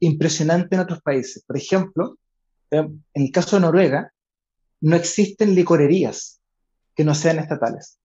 [0.00, 1.42] impresionantes en otros países.
[1.44, 2.18] Por ejemplo,
[2.70, 4.12] em, en el caso de Noruega,
[4.80, 6.40] no existen licorerías
[6.94, 7.98] que no sean estatales.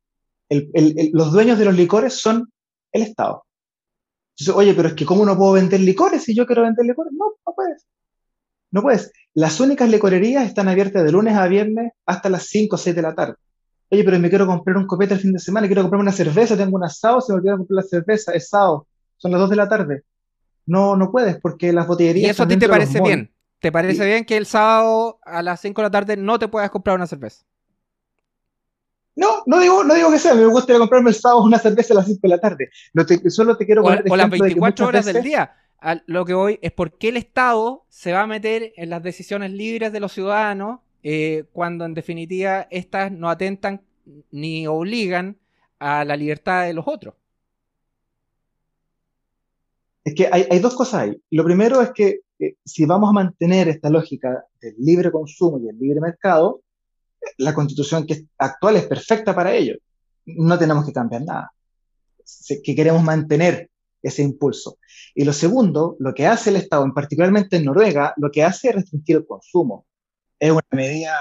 [1.14, 2.52] los dueños de los licores son
[2.92, 3.44] el Estado.
[4.38, 7.14] Entonces, oye, pero es que ¿cómo no puedo vender licores si yo quiero vender licores?
[7.14, 7.86] No, no puedes.
[8.72, 9.12] No puedes.
[9.36, 13.02] Las únicas licorerías están abiertas de lunes a viernes hasta las 5 o 6 de
[13.02, 13.36] la tarde.
[13.90, 16.58] Oye, pero me quiero comprar un copete el fin de semana, quiero comprarme una cerveza,
[16.58, 19.56] tengo un asado, se me olvidó comprar la cerveza, es sábado, son las 2 de
[19.56, 20.04] la tarde.
[20.66, 22.28] No, no puedes, porque las botillerías.
[22.28, 23.32] ¿Y eso a ti te parece bien?
[23.60, 26.72] ¿Te parece bien que el sábado a las 5 de la tarde no te puedas
[26.72, 27.46] comprar una cerveza?
[29.16, 31.98] No, no digo, no digo que sea, me gustaría comprarme el sábado una cerveza a
[31.98, 32.70] las 5 de la tarde.
[33.30, 35.54] solo te quiero o, o las 24 horas del día.
[36.08, 39.52] lo que voy es por qué el Estado se va a meter en las decisiones
[39.52, 43.82] libres de los ciudadanos eh, cuando en definitiva estas no atentan
[44.32, 45.38] ni obligan
[45.78, 47.16] a la libertad de los otros.
[50.06, 51.22] Es que hay, dos cosas ahí.
[51.32, 55.68] Lo primero es que eh, si vamos a mantener esta lógica del libre consumo y
[55.68, 56.62] el libre mercado,
[57.38, 59.76] la constitución que actual es perfecta para ello.
[60.26, 61.52] No tenemos que cambiar nada.
[62.64, 63.70] Que queremos mantener
[64.02, 64.78] ese impulso.
[65.16, 68.70] Y lo segundo, lo que hace el Estado, en particularmente en Noruega, lo que hace
[68.70, 69.86] es restringir el consumo.
[70.40, 71.16] Es una medida,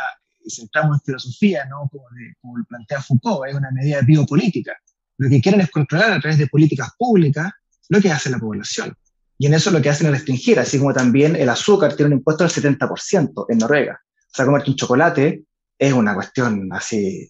[0.44, 1.88] y si entramos en filosofía, ¿no?
[1.90, 2.04] como,
[2.40, 4.76] como lo plantea Foucault, es una medida biopolítica.
[5.18, 7.52] Lo que quieren es controlar a través de políticas públicas
[7.88, 8.96] lo que hace la población.
[9.38, 12.18] Y en eso lo que hacen es restringir, así como también el azúcar tiene un
[12.18, 14.00] impuesto del 70% en Noruega.
[14.04, 15.44] O sea, comerte un chocolate
[15.82, 17.28] es una cuestión así,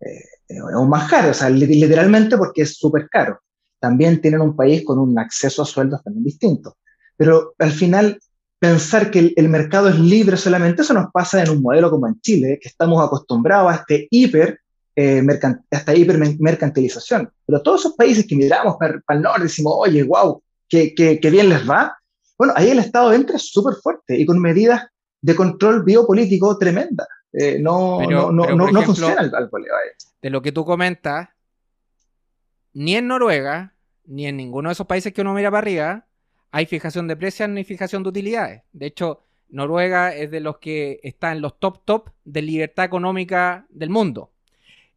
[0.00, 3.38] eh, es un manjar, o sea, literalmente porque es súper caro.
[3.78, 6.76] También tienen un país con un acceso a sueldos también distinto.
[7.16, 8.18] Pero al final,
[8.58, 12.20] pensar que el, mercado es libre solamente, eso nos pasa en un modelo como en
[12.20, 14.58] Chile, que estamos acostumbrados a este hiper,
[14.96, 15.24] eh,
[15.70, 17.30] esta hipermercantilización.
[17.46, 21.48] Pero todos esos países que miramos para, el norte decimos, oye, wow, qué, qué, bien
[21.48, 21.96] les va.
[22.36, 24.82] Bueno, ahí el Estado entra súper fuerte y con medidas
[25.20, 27.06] de control biopolítico tremendas.
[27.36, 29.32] Eh, no, no, no, no, funciona el,
[30.22, 31.30] De lo que tú comentas,
[32.72, 33.74] ni en Noruega,
[34.04, 36.06] ni en ninguno de esos países que uno mira para arriba,
[36.52, 38.62] hay fijación de precios ni fijación de utilidades.
[38.72, 43.66] De hecho, Noruega es de los que está en los top top de libertad económica
[43.68, 44.30] del mundo.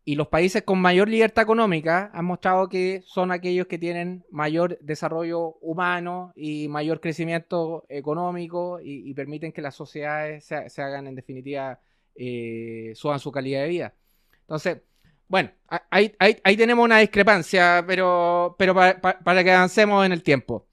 [0.06, 4.78] Y los países con mayor libertad económica han mostrado que son aquellos que tienen mayor
[4.80, 11.80] desarrollo humano y mayor crecimiento económico y, permiten que las sociedades se hagan en definitiva
[12.18, 13.94] eh, su calidad de vida.
[14.42, 14.82] Entonces,
[15.28, 15.52] bueno,
[15.90, 20.68] ahí, tenemos una discrepancia, pero, pero para, que avancemos en el tiempo.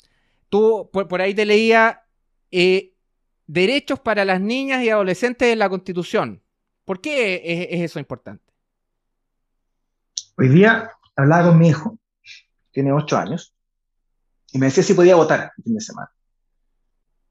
[0.49, 2.05] Tú, por, ahí te leía
[2.53, 2.95] eh,
[3.47, 6.41] derechos para las niñas y adolescentes en la Constitución.
[6.85, 8.45] ¿Por qué es, eso importante?
[10.37, 11.99] Hoy día hablaba con mi hijo,
[12.71, 13.55] tiene ocho años,
[14.53, 16.13] y me decía si podía votar el fin de semana.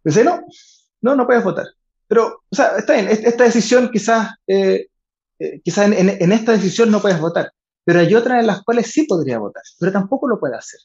[0.04, 0.42] Dice, no,
[1.02, 1.68] no, no puedes votar.
[2.08, 4.88] Pero, o sea, está bien, esta decisión quizás, eh,
[5.40, 7.52] eh, quizás en, esta decisión no puedes votar,
[7.84, 10.80] pero hay otras en las cuales sí podría votar, pero tampoco lo puede hacer.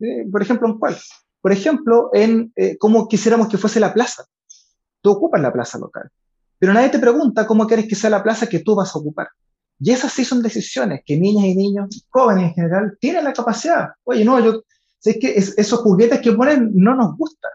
[0.00, 0.96] Eh, por ejemplo, ¿en cuál?
[1.40, 4.24] Por ejemplo, en cómo quisiéramos que fuese la plaza.
[5.00, 6.08] Tú ocupas la plaza local,
[6.58, 9.28] pero nadie te pregunta cómo quieres que sea la plaza que tú vas a ocupar.
[9.80, 13.88] Y esas sí son decisiones que niñas y niños, jóvenes en general, tienen la capacidad.
[14.04, 14.62] Oye, no, yo
[15.00, 17.50] sé que esos juguetes que ponen no nos gustan.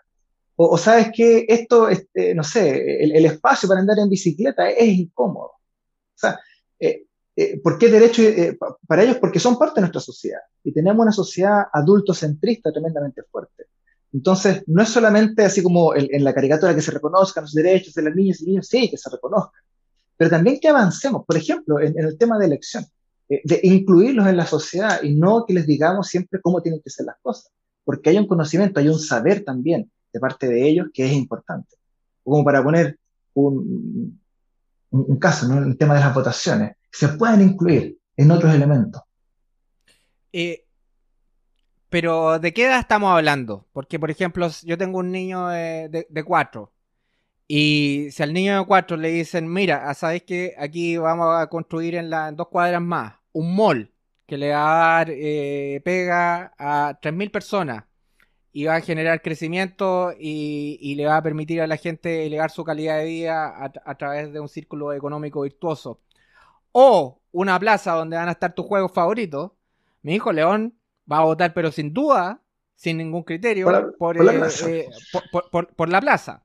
[0.59, 5.51] O, sabes que esto, este, no sé, el, espacio para andar en bicicleta es, incómodo.
[5.51, 6.39] O sea,
[6.79, 7.05] eh,
[7.35, 9.17] eh, ¿por qué derecho eh, para ellos?
[9.17, 13.65] Porque son parte de nuestra sociedad y tenemos una sociedad adultocentrista tremendamente fuerte.
[14.11, 18.01] Entonces, no es solamente así como en, la caricatura que se reconozcan los derechos de
[18.01, 19.61] las niñas y niños, sí, que se reconozcan,
[20.15, 22.83] pero también que avancemos, por ejemplo, en, en el tema de elección,
[23.29, 27.05] de incluirlos en la sociedad y no que les digamos siempre cómo tienen que ser
[27.05, 27.51] las cosas,
[27.83, 31.75] porque hay un conocimiento, hay un saber también parte de ellos que es importante.
[32.23, 32.97] Como para poner
[33.33, 34.19] un,
[34.91, 35.63] un, caso, ¿no?
[35.63, 39.01] el tema de las votaciones, se pueden incluir en otros elementos.
[40.33, 40.65] Eh,
[41.89, 43.65] pero, ¿de qué edad estamos hablando?
[43.71, 46.73] Porque, por ejemplo, yo tengo un niño de, cuatro.
[47.47, 51.47] Y si al niño de cuatro le dicen, mira, ah, ¿sabes que aquí vamos a
[51.47, 53.91] construir en, las dos cuadras más un mall
[54.25, 57.83] que le va a dar eh, pega a 3.000 personas
[58.51, 62.63] y va a generar crecimiento y, le va a permitir a la gente elevar su
[62.63, 66.01] calidad de vida a, través de un círculo económico virtuoso.
[66.71, 69.51] O una plaza donde van a estar tus juegos favoritos.
[70.01, 70.75] Mi hijo León
[71.11, 72.41] va a votar, pero sin duda,
[72.75, 73.67] sin ningún criterio,
[73.97, 74.15] por,
[75.89, 76.43] la, plaza.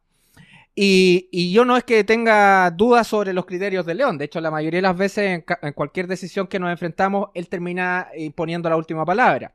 [0.74, 4.18] Y, yo no es que tenga dudas sobre los criterios de León.
[4.18, 8.08] De hecho, la mayoría de las veces en, cualquier decisión que nos enfrentamos, él termina
[8.16, 9.54] imponiendo la última palabra.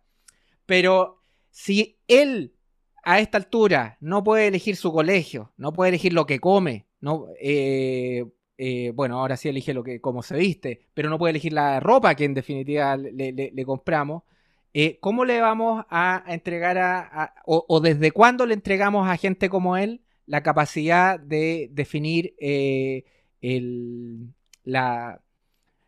[0.65, 1.16] Pero
[1.57, 2.53] si él
[3.03, 7.25] a esta altura no puede elegir su colegio, no puede elegir lo que come, no,
[7.41, 8.25] eh,
[8.59, 11.79] eh, bueno, ahora sí elige lo que, cómo se viste, pero no puede elegir la
[11.79, 14.21] ropa que en definitiva le, compramos.
[14.71, 19.77] Eh, ¿Cómo le vamos a, entregar a, o, desde cuándo le entregamos a gente como
[19.77, 23.03] él la capacidad de definir eh,
[24.63, 25.21] la,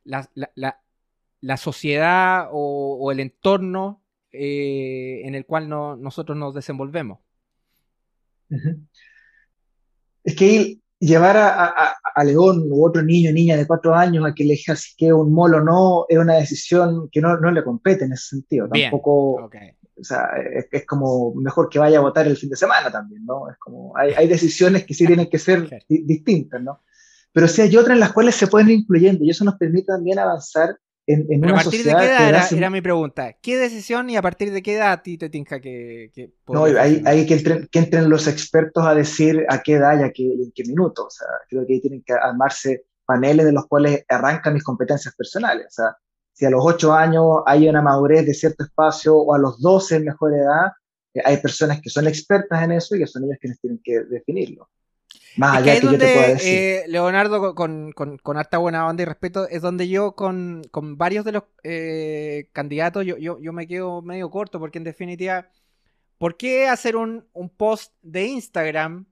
[0.04, 3.99] la, sociedad o, el entorno
[4.32, 7.20] en el cual nosotros nos desenvolvemos?
[10.24, 14.44] Es que llevar a, León u otro niño o niña de cuatro años a que
[14.44, 18.12] elija si que un molo o no es una decisión que no, le compete en
[18.12, 18.68] ese sentido.
[18.68, 19.50] Tampoco,
[20.00, 20.30] o sea,
[20.70, 23.50] es, como mejor que vaya a votar el fin de semana también, ¿no?
[23.50, 26.82] Es como, hay, decisiones que sí tienen que ser distintas, ¿no?
[27.32, 29.88] Pero sí hay otras en las cuales se pueden ir incluyendo y eso nos permite
[29.88, 30.78] también avanzar
[31.16, 33.34] pero a partir de qué edad era, mi pregunta.
[33.42, 36.12] ¿Qué decisión y a partir de qué edad a ti te tinca que...
[36.48, 40.04] no, hay, hay que, entren, que, entren, los expertos a decir a qué edad y
[40.04, 41.08] a qué, en qué minuto.
[41.08, 45.16] O sea, creo que ahí tienen que armarse paneles de los cuales arrancan mis competencias
[45.16, 45.66] personales.
[45.68, 45.98] O sea,
[46.32, 49.96] si a los 8 años hay una madurez de cierto espacio o a los 12
[49.96, 50.72] en mejor edad,
[51.14, 54.02] eh, hay personas que son expertas en eso y que son ellas quienes tienen que
[54.02, 54.70] definirlo.
[55.38, 56.58] Más allá que, yo te pueda decir.
[56.58, 60.64] Eh, Leonardo, con, con, harta buena onda y respeto, es donde yo con,
[60.98, 65.50] varios de los eh, candidatos, yo, yo, me quedo medio corto, porque en definitiva,
[66.18, 67.26] ¿por qué hacer un,
[67.58, 69.06] post de Instagram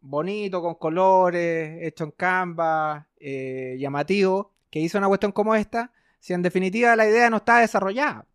[0.00, 6.32] bonito, con colores, hecho en Canva, eh, llamativo, que hizo una cuestión como esta, si
[6.32, 8.26] en definitiva la idea no está desarrollada?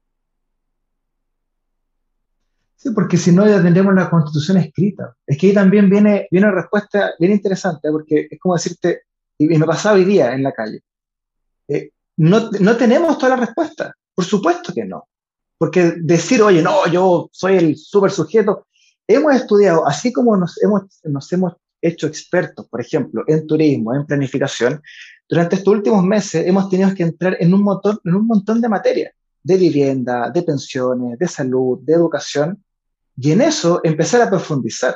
[2.78, 5.16] Sí, porque si no ya tendremos la constitución escrita.
[5.26, 9.02] Es que ahí también viene, viene una respuesta bien interesante, porque es como decirte,
[9.38, 10.82] y me pasaba hoy día en la calle,
[11.68, 13.94] eh, no, no tenemos toda la respuesta.
[14.14, 15.08] Por supuesto que no.
[15.58, 18.68] Porque decir, oye, no, yo soy el super sujeto,
[19.08, 24.06] hemos estudiado, así como nos hemos, nos hemos hecho expertos, por ejemplo, en turismo, en
[24.06, 24.82] planificación,
[25.28, 28.70] durante estos últimos meses hemos tenido que entrar en un montón, en un montón de
[28.70, 29.14] materias,
[29.44, 32.64] de vivienda, de pensiones, de salud, de educación,
[33.18, 34.96] y en eso empezar a profundizar.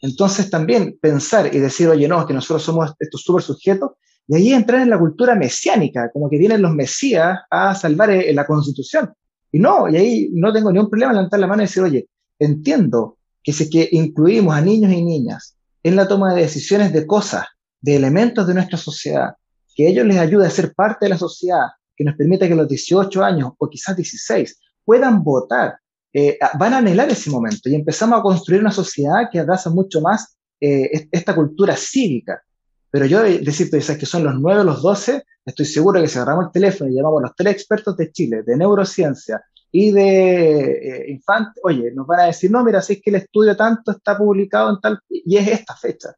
[0.00, 3.92] Entonces también pensar y decir, oye, no, que nosotros somos estos super sujetos,
[4.26, 8.32] y ahí entrar en la cultura mesiánica, como que vienen los mesías a salvar eh,
[8.32, 9.12] la constitución.
[9.52, 12.08] Y no, y ahí no tengo ningún problema en levantar la mano y decir, oye,
[12.38, 17.06] entiendo que si que incluimos a niños y niñas en la toma de decisiones de
[17.06, 17.44] cosas,
[17.80, 19.34] de elementos de nuestra sociedad,
[19.74, 22.68] que ellos les ayude a ser parte de la sociedad, que nos permita que los
[22.68, 25.76] 18 años o quizás 16 puedan votar
[26.16, 30.00] eh, van a anhelar ese momento y empezamos a construir una sociedad que abraza mucho
[30.00, 32.40] más eh, esta cultura cívica.
[32.88, 36.46] Pero yo decirte que son los 9 o los 12, estoy seguro que si agarramos
[36.46, 39.42] el teléfono y llamamos a los tres expertos de Chile, de neurociencia
[39.72, 43.16] y de eh, infante, oye, nos van a decir, no, mira, si es que el
[43.16, 46.14] estudio tanto está publicado en tal, y es esta fecha.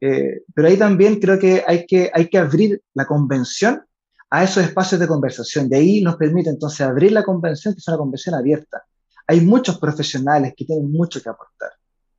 [0.00, 3.82] pero ahí también creo que hay, que hay que abrir la convención
[4.30, 5.68] a esos espacios de conversación.
[5.68, 8.82] De ahí nos permite entonces abrir la convención, que es una convención abierta,
[9.28, 11.70] hay muchos profesionales que tienen mucho que aportar.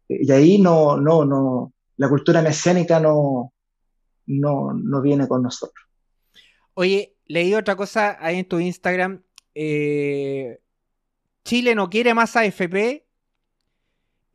[0.07, 3.51] Y ahí no, no, no, la cultura mesiánica no,
[4.27, 5.85] no, no viene con nosotros.
[6.75, 9.23] Oye, leí otra cosa ahí en tu Instagram.
[9.55, 10.61] Eh,
[11.43, 13.07] Chile no quiere más AFP.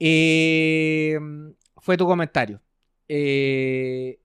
[0.00, 1.18] Eh,
[1.76, 2.60] fue tu comentario.
[3.06, 4.18] Eh,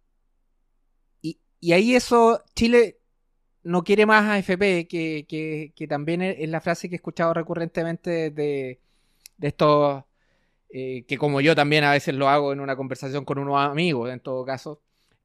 [1.22, 2.99] y, y, ahí eso, Chile
[3.64, 5.26] no quiere más AFP, que,
[5.76, 8.80] que, también es la frase que he escuchado recurrentemente de,
[9.38, 10.04] de estos,
[10.70, 14.12] eh, que como yo también a veces lo hago en una conversación con unos amigos,
[14.12, 14.82] en todo caso,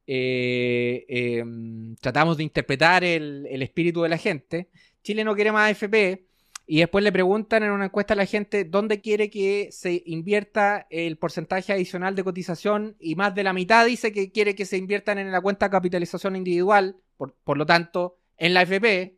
[0.07, 4.68] eh, em, tratamos de interpretar el, el, espíritu de la gente.
[5.03, 6.26] Chile no quiere más AFP.
[6.66, 10.87] Y después le preguntan en una encuesta a la gente dónde quiere que se invierta
[10.89, 14.78] el porcentaje adicional de cotización y más de la mitad dice que quiere que se
[14.78, 19.16] inviertan en la cuenta de capitalización individual, por, por lo tanto, en la FP,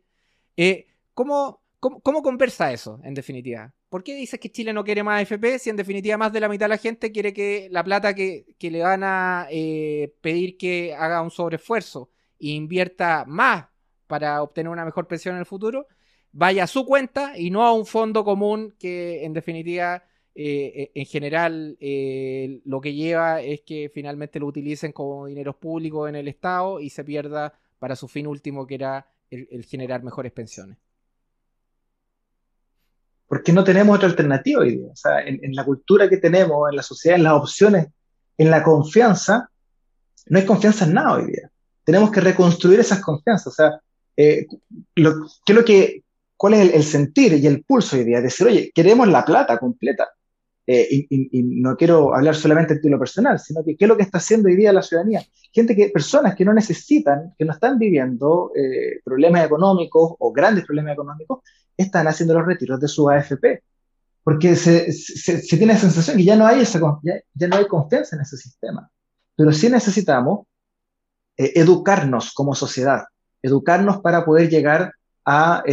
[0.57, 3.73] eh, ¿cómo, cómo, conversa eso, en definitiva?
[3.89, 6.49] ¿Por qué dices que Chile no quiere más FP si en definitiva más de la
[6.49, 10.93] mitad de la gente quiere que la plata que, le van a eh, pedir que
[10.93, 12.09] haga un sobreesfuerzo
[12.39, 13.67] e invierta más
[14.07, 15.87] para obtener una mejor pensión en el futuro,
[16.31, 20.03] vaya a su cuenta y no a un fondo común que en definitiva,
[20.35, 21.77] eh, en general,
[22.65, 26.89] lo que lleva es que finalmente lo utilicen como dineros públicos en el Estado y
[26.89, 30.77] se pierda para su fin último, que era el, generar mejores pensiones.
[33.27, 34.87] Porque no tenemos otra alternativa hoy día.
[34.91, 37.87] O sea, en, la cultura que tenemos, en la sociedad, en las opciones,
[38.37, 39.49] en la confianza,
[40.27, 41.51] no hay confianza en nada hoy día.
[41.83, 43.47] Tenemos que reconstruir esas confianzas.
[43.47, 43.81] O sea,
[44.15, 44.45] eh,
[44.95, 46.03] lo, que,
[46.37, 48.21] ¿cuál es el, sentir y el pulso hoy día?
[48.21, 50.07] Decir, oye, queremos la plata completa.
[50.69, 54.03] Eh, y, no quiero hablar solamente en título personal, sino que qué es lo que
[54.03, 55.23] está haciendo hoy día la ciudadanía.
[55.53, 60.65] Gente que, personas que no necesitan, que no están viviendo eh, problemas económicos o grandes
[60.65, 61.39] problemas económicos,
[61.77, 63.63] están haciendo los retiros de su AFP.
[64.25, 68.17] Porque se, se, tiene la sensación que ya no, hay esa, ya, no hay confianza
[68.17, 68.91] en ese sistema.
[69.37, 70.47] Pero sí necesitamos
[71.37, 73.05] eh, educarnos como sociedad,
[73.41, 74.91] educarnos para poder llegar
[75.23, 75.63] a,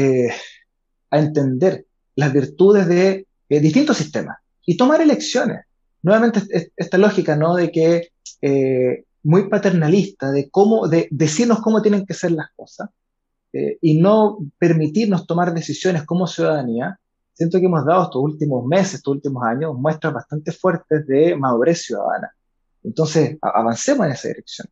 [1.10, 1.84] a entender
[2.14, 4.36] las virtudes de distintos sistemas
[4.66, 5.64] y tomar elecciones.
[6.02, 6.42] Nuevamente
[6.76, 7.54] esta lógica, ¿no?
[7.54, 8.08] De que
[8.42, 12.90] eh, muy paternalista, de cómo, de decirnos cómo tienen que ser las cosas
[13.52, 16.98] eh, y no permitirnos tomar decisiones como ciudadanía,
[17.32, 21.82] siento que hemos dado estos últimos meses, estos últimos años, muestras bastante fuertes de madurez
[21.82, 22.30] ciudadana.
[22.82, 24.68] Entonces, avancemos en esa dirección.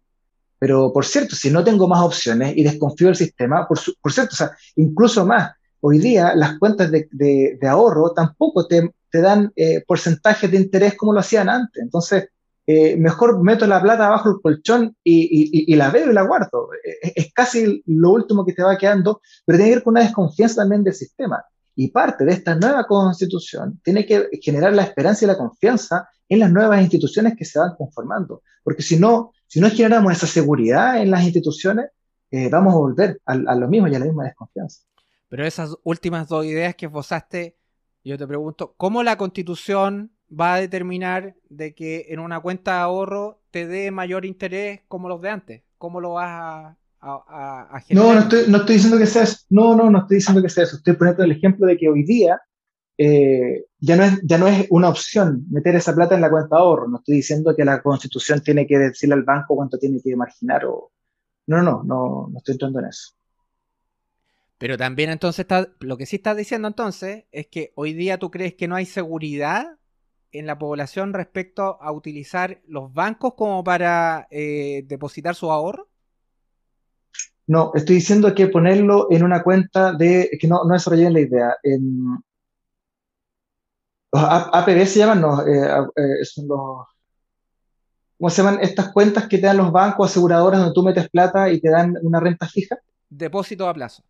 [0.58, 4.34] Pero, por cierto, si no tengo más opciones y desconfío del sistema, por, por cierto,
[4.34, 9.20] o sea, incluso más, hoy día las cuentas de, de, de ahorro tampoco te, te
[9.20, 11.82] dan eh, porcentajes de interés como lo hacían antes.
[11.82, 12.28] Entonces,
[12.66, 16.70] eh, mejor meto la plata abajo del colchón y, la veo y la guardo.
[16.82, 20.02] Es, es, casi lo último que te va quedando, pero tiene que ver con una
[20.02, 21.44] desconfianza también del sistema.
[21.76, 26.38] Y parte de esta nueva constitución tiene que generar la esperanza y la confianza en
[26.38, 28.42] las nuevas instituciones que se van conformando.
[28.64, 31.90] Porque si no, si no generamos esa seguridad en las instituciones,
[32.30, 34.84] eh, vamos a volver a, a, lo mismo y a la misma desconfianza.
[35.28, 37.56] Pero esas últimas dos ideas que esbozaste
[38.04, 42.80] yo te pregunto, ¿cómo la constitución va a determinar de que en una cuenta de
[42.80, 45.62] ahorro te dé mayor interés como los de antes?
[45.78, 48.08] ¿Cómo lo vas a, generar?
[48.08, 49.38] No, no estoy, no estoy diciendo que sea eso.
[49.50, 50.76] No, no, no estoy diciendo que sea eso.
[50.76, 52.40] Estoy poniendo el ejemplo de que hoy día
[52.98, 56.56] eh, ya, no es, ya no es una opción meter esa plata en la cuenta
[56.56, 56.88] de ahorro.
[56.88, 60.64] No estoy diciendo que la constitución tiene que decirle al banco cuánto tiene que marginar
[60.66, 60.92] o...
[61.46, 63.14] No, no, no, no estoy entrando en eso.
[64.62, 68.30] Pero también entonces está, lo que sí estás diciendo entonces es que hoy día tú
[68.30, 69.76] crees que no hay seguridad
[70.30, 75.88] en la población respecto a utilizar los bancos como para eh, depositar su ahorro.
[77.48, 81.56] No, estoy diciendo que ponerlo en una cuenta de, que no, no desarrollé la idea.
[81.64, 82.22] En,
[84.12, 86.86] los APB se llaman, no, eh, eh, son los,
[88.16, 88.60] ¿cómo se llaman?
[88.62, 91.96] Estas cuentas que te dan los bancos, aseguradoras, donde tú metes plata y te dan
[92.02, 92.78] una renta fija.
[93.10, 94.04] Depósito a plazo.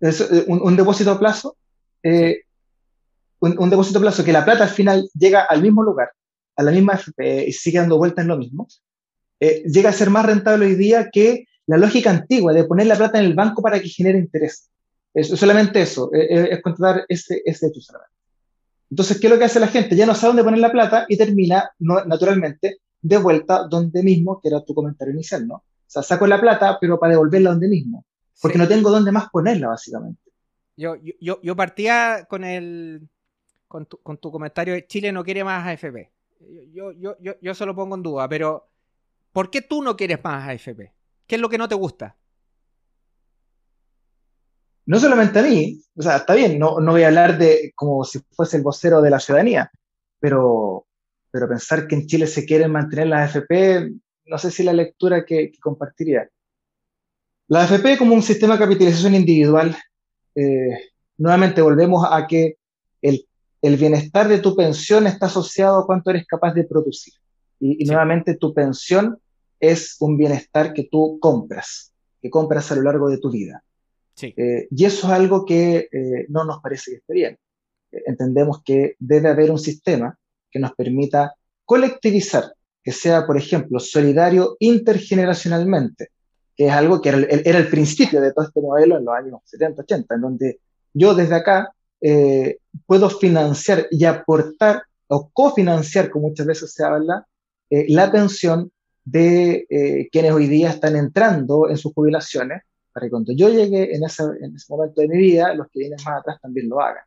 [0.00, 1.56] Eh, un, depósito a plazo,
[2.02, 2.42] eh,
[3.40, 6.10] un, depósito a plazo que la plata al final llega al mismo lugar,
[6.56, 8.66] a la misma FP y sigue dando vueltas en lo mismo,
[9.40, 12.96] eh, llega a ser más rentable hoy día que la lógica antigua de poner la
[12.96, 14.70] plata en el banco para que genere interés.
[15.12, 18.14] Es solamente eso, es contratar ese, ese hecho solamente.
[18.90, 19.96] Entonces, ¿qué es lo que hace la gente?
[19.96, 24.48] Ya no sabe dónde poner la plata y termina, naturalmente, de vuelta donde mismo, que
[24.48, 25.56] era tu comentario inicial, ¿no?
[25.56, 28.04] O sea, saco la plata, pero para devolverla donde mismo
[28.40, 30.20] porque no tengo dónde más ponerla, básicamente.
[30.76, 33.08] Yo, yo, yo partía con el
[33.68, 36.10] con tu, con tu comentario de Chile no quiere más AFP.
[36.72, 38.68] Yo, yo, yo, yo se lo pongo en duda, pero
[39.32, 40.92] ¿por qué tú no quieres más AFP?
[41.26, 42.16] ¿Qué es lo que no te gusta?
[44.86, 48.02] No solamente a mí, o sea, está bien, no, no voy a hablar de como
[48.04, 49.70] si fuese el vocero de la ciudadanía,
[50.18, 50.86] pero,
[51.30, 53.92] pero pensar que en Chile se quieren mantener las AFP,
[54.24, 56.28] no sé si la lectura que compartiría.
[57.50, 59.76] La AFP como un sistema de capitalización individual,
[60.36, 62.58] eh, nuevamente volvemos a que
[63.02, 63.26] el,
[63.76, 67.12] bienestar de tu pensión está asociado a cuánto eres capaz de producir.
[67.58, 69.18] Y, nuevamente tu pensión
[69.58, 71.92] es un bienestar que tú compras,
[72.22, 73.64] que compras a lo largo de tu vida.
[74.22, 77.38] Eh, y eso es algo que eh, no nos parece que esté bien.
[77.90, 80.16] entendemos que debe haber un sistema
[80.52, 81.34] que nos permita
[81.64, 86.10] colectivizar, que sea, por ejemplo, solidario intergeneracionalmente,
[86.56, 89.82] que es algo que era el, principio de todo este modelo en los años 70,
[89.82, 90.60] 80, en donde
[90.92, 97.26] yo desde acá eh, puedo financiar y aportar o cofinanciar, como muchas veces se habla,
[97.68, 98.70] eh, la pensión
[99.04, 103.94] de eh, quienes hoy día están entrando en sus jubilaciones, para que cuando yo llegue
[103.94, 106.80] en ese, en ese momento de mi vida, los que vienen más atrás también lo
[106.80, 107.04] hagan.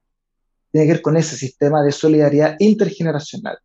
[0.72, 3.58] Tiene que ver con ese sistema de solidaridad intergeneracional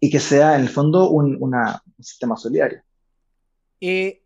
[0.00, 2.82] y que sea en el fondo un, una, un sistema solidario.
[3.80, 4.21] Eh,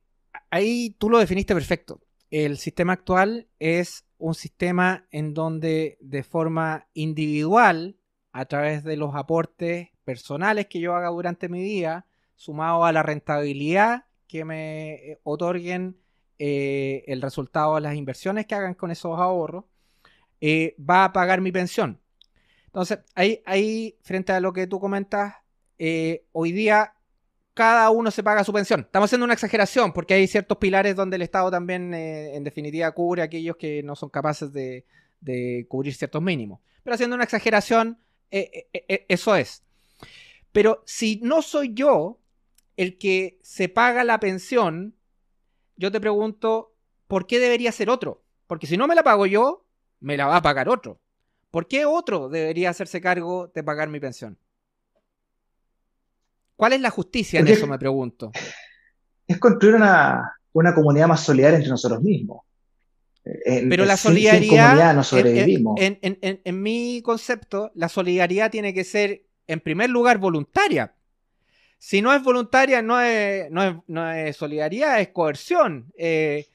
[0.51, 2.01] ahí tú lo definiste perfecto.
[2.31, 7.97] El sistema actual es un sistema en donde de forma individual,
[8.33, 13.03] a través de los aportes personales que yo haga durante mi día, sumado a la
[13.03, 15.99] rentabilidad que me eh, otorguen
[16.39, 19.65] eh, el resultado de las inversiones que hagan con esos ahorros,
[20.41, 22.01] eh, va a pagar mi pensión.
[22.67, 25.35] Entonces, ahí, ahí frente a lo que tú comentas,
[26.33, 26.96] hoy día
[27.57, 28.81] cada uno se paga su pensión.
[28.81, 32.93] Estamos haciendo una exageración porque hay ciertos pilares donde el Estado también, eh, en definitiva,
[32.93, 34.85] cubre a aquellos que no son capaces de,
[35.67, 36.61] cubrir ciertos mínimos.
[36.85, 37.99] Pero haciendo una exageración,
[38.31, 39.65] eh, eh, eso es.
[40.53, 42.21] Pero si no soy yo
[42.77, 44.95] el que se paga la pensión,
[45.77, 46.75] yo te pregunto,
[47.09, 48.23] ¿por qué debería ser otro?
[48.47, 49.65] Porque si no me la pago yo,
[50.01, 51.01] me la va a pagar otro.
[51.51, 54.39] ¿Por qué otro debería hacerse cargo de pagar mi pensión?
[56.57, 58.33] ¿Cuál es la justicia en eso, me pregunto?
[59.27, 60.33] Es construir una,
[60.75, 62.43] comunidad más solidaria entre nosotros mismos.
[63.23, 65.79] Pero la solidaridad, no sobrevivimos.
[65.79, 70.95] En, mi concepto, la solidaridad tiene que ser, en primer lugar, voluntaria.
[71.79, 75.93] Si no es voluntaria, no es, no es, solidaridad, es coerción.
[75.99, 76.47] Eh,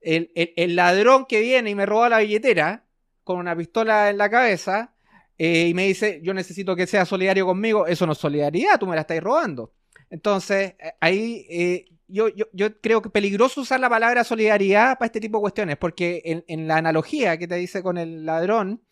[0.00, 2.84] el, ladrón que viene y me roba la billetera
[3.24, 4.92] con una pistola en la cabeza
[5.38, 8.86] eh, y me dice, yo necesito que sea solidario conmigo, eso no es solidaridad, tú
[8.86, 9.72] me la estás robando.
[10.08, 15.06] Entonces, eh, ahí eh, yo, yo, creo que es peligroso usar la palabra solidaridad para
[15.06, 18.82] este tipo de cuestiones, porque en, la analogía que te dice con el ladrón,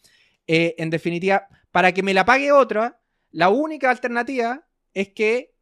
[0.46, 5.54] en definitiva, para que me la pague otra, la única alternativa es que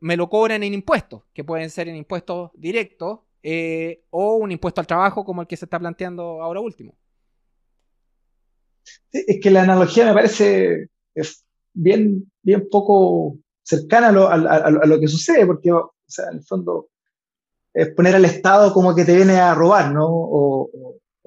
[0.00, 3.20] me lo cobren en impuestos, que pueden ser en impuestos directos
[4.10, 6.94] o un impuesto al trabajo como el que se está planteando ahora último
[9.12, 15.46] es que la analogía me parece es bien, bien poco cercana a lo, que sucede,
[15.46, 16.88] porque en el fondo
[17.72, 20.06] es poner al Estado como que te viene a robar, ¿no?
[20.06, 20.70] O,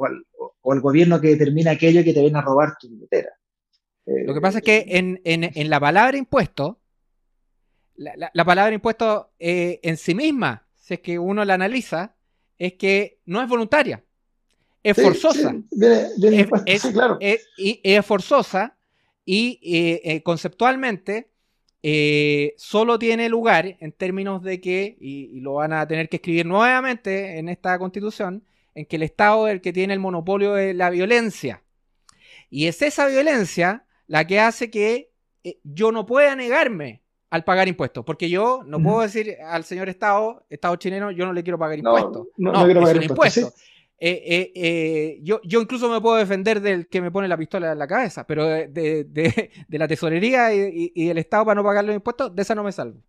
[0.06, 3.32] al, gobierno que determina aquello que te viene a robar tu billetera.
[4.06, 6.82] lo que pasa es que en, la palabra impuesto,
[7.96, 12.16] la, palabra impuesto eh, en sí misma, si es que uno la analiza,
[12.58, 14.04] es que no es voluntaria
[14.90, 15.56] es forzosa.
[16.66, 17.18] es, claro.
[17.20, 18.78] y es forzosa
[19.26, 21.30] y eh, eh, conceptualmente
[21.84, 26.46] eh, solo tiene lugar en términos de que, y, lo van a tener que escribir
[26.46, 30.74] nuevamente en esta constitución, en que el Estado es el que tiene el monopolio de
[30.74, 31.62] la violencia.
[32.50, 35.12] Y es esa violencia la que hace que
[35.64, 40.46] yo no pueda negarme al pagar impuestos, porque yo no puedo decir al señor Estado,
[40.50, 42.28] Estado chileno, yo no le quiero pagar impuestos.
[42.38, 43.44] No, no, quiero pagar impuestos.
[43.44, 47.72] Eh, eh, eh, yo, yo, incluso me puedo defender del que me pone la pistola
[47.72, 52.36] en la cabeza, pero de, la tesorería y, del Estado para no pagar los impuestos,
[52.36, 53.02] de esa no me salvo.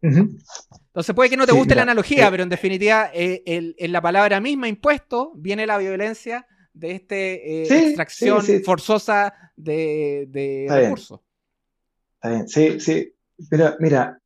[0.00, 4.68] Entonces puede que no te guste la analogía, pero en definitiva, en la palabra misma
[4.68, 11.20] impuesto viene la violencia de esta extracción forzosa de, recursos.
[12.14, 13.12] Está bien, sí, sí.
[13.50, 14.20] Pero mira,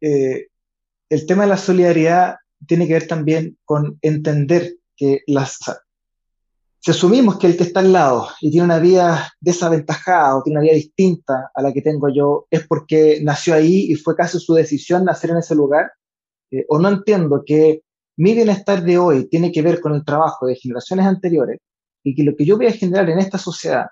[0.00, 2.36] el tema de la solidaridad
[2.66, 5.58] tiene que ver también con entender que las,
[6.80, 10.58] si asumimos que el que está al lado y tiene una vida desaventajada o tiene
[10.58, 14.38] una vida distinta a la que tengo yo, es porque nació ahí y fue casi
[14.38, 15.92] su decisión nacer en ese lugar,
[16.50, 17.82] eh, o no entiendo que
[18.16, 21.60] mi bienestar de hoy tiene que ver con el trabajo de generaciones anteriores
[22.02, 23.86] y que lo que yo voy a generar en esta sociedad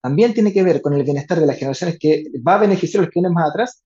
[0.00, 3.04] también tiene que ver con el bienestar de las generaciones que va a beneficiar a
[3.04, 3.84] los que vienen más atrás,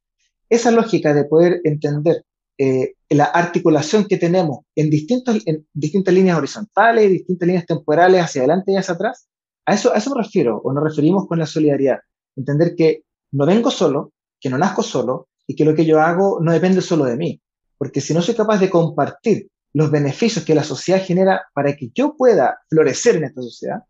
[0.48, 2.24] esa lógica de poder entender
[2.58, 8.42] eh, la articulación que tenemos en, distintos, en distintas líneas horizontales, distintas líneas temporales hacia
[8.42, 9.28] adelante y hacia atrás,
[9.66, 11.98] a eso, a eso me refiero, o nos referimos con la solidaridad.
[12.36, 16.40] Entender que no vengo solo, que no nazco solo y que lo que yo hago
[16.40, 17.40] no depende solo de mí.
[17.78, 21.90] Porque si no soy capaz de compartir los beneficios que la sociedad genera para que
[21.94, 23.82] yo pueda florecer en esta sociedad,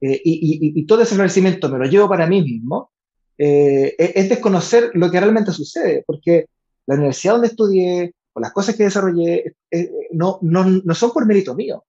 [0.00, 2.90] eh, y, y, todo ese florecimiento me lo llevo para mí mismo,
[3.38, 6.46] eh, es desconocer lo que realmente sucede, porque
[6.86, 11.12] la universidad donde estudié o las cosas que desarrollé eh, eh, no, no, no, son
[11.12, 11.84] por mérito mío.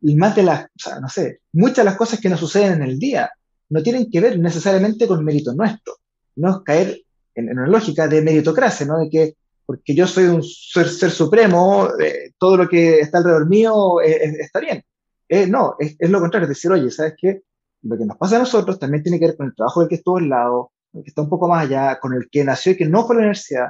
[0.00, 2.74] Y más de las, o sea, no sé, muchas de las cosas que nos suceden
[2.74, 3.30] en el día
[3.70, 5.94] no tienen que ver necesariamente con mérito nuestro.
[6.36, 7.00] No es caer
[7.34, 8.98] en, una lógica de meritocracia, ¿no?
[8.98, 9.34] De que
[9.66, 14.60] porque yo soy un ser, ser supremo, eh, todo lo que está alrededor mío está
[14.60, 14.82] bien.
[15.50, 17.42] no, es, es, lo contrario, es decir, oye, ¿sabes qué?
[17.82, 19.96] Lo que nos pasa a nosotros también tiene que ver con el trabajo del que
[19.96, 22.76] estuvo al lado, el que está un poco más allá, con el que nació y
[22.76, 23.68] que no fue a la universidad,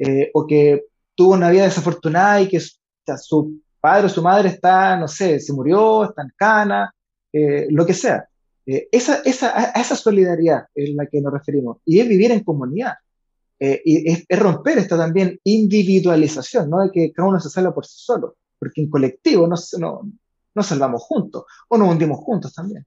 [0.00, 4.96] eh, o que tuvo una vida desafortunada y que su padre o su madre está,
[4.96, 6.94] no sé, se murió, está en cana,
[7.32, 8.26] eh, lo que sea.
[8.64, 11.78] Eh, esa, esa, a esa solidaridad es la que nos referimos.
[11.84, 12.94] Y es vivir en comunidad.
[13.60, 16.80] y es, romper esta también individualización, ¿no?
[16.82, 18.36] De que cada uno se salva por sí solo.
[18.58, 20.00] Porque en colectivo nos, no,
[20.54, 22.86] nos salvamos juntos o nos hundimos juntos también.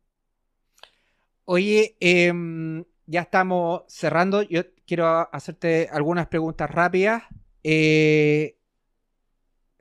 [1.45, 4.41] Oye, em, ya estamos cerrando.
[4.41, 7.23] Yo quiero hacerte algunas preguntas rápidas.
[7.63, 8.57] Eh,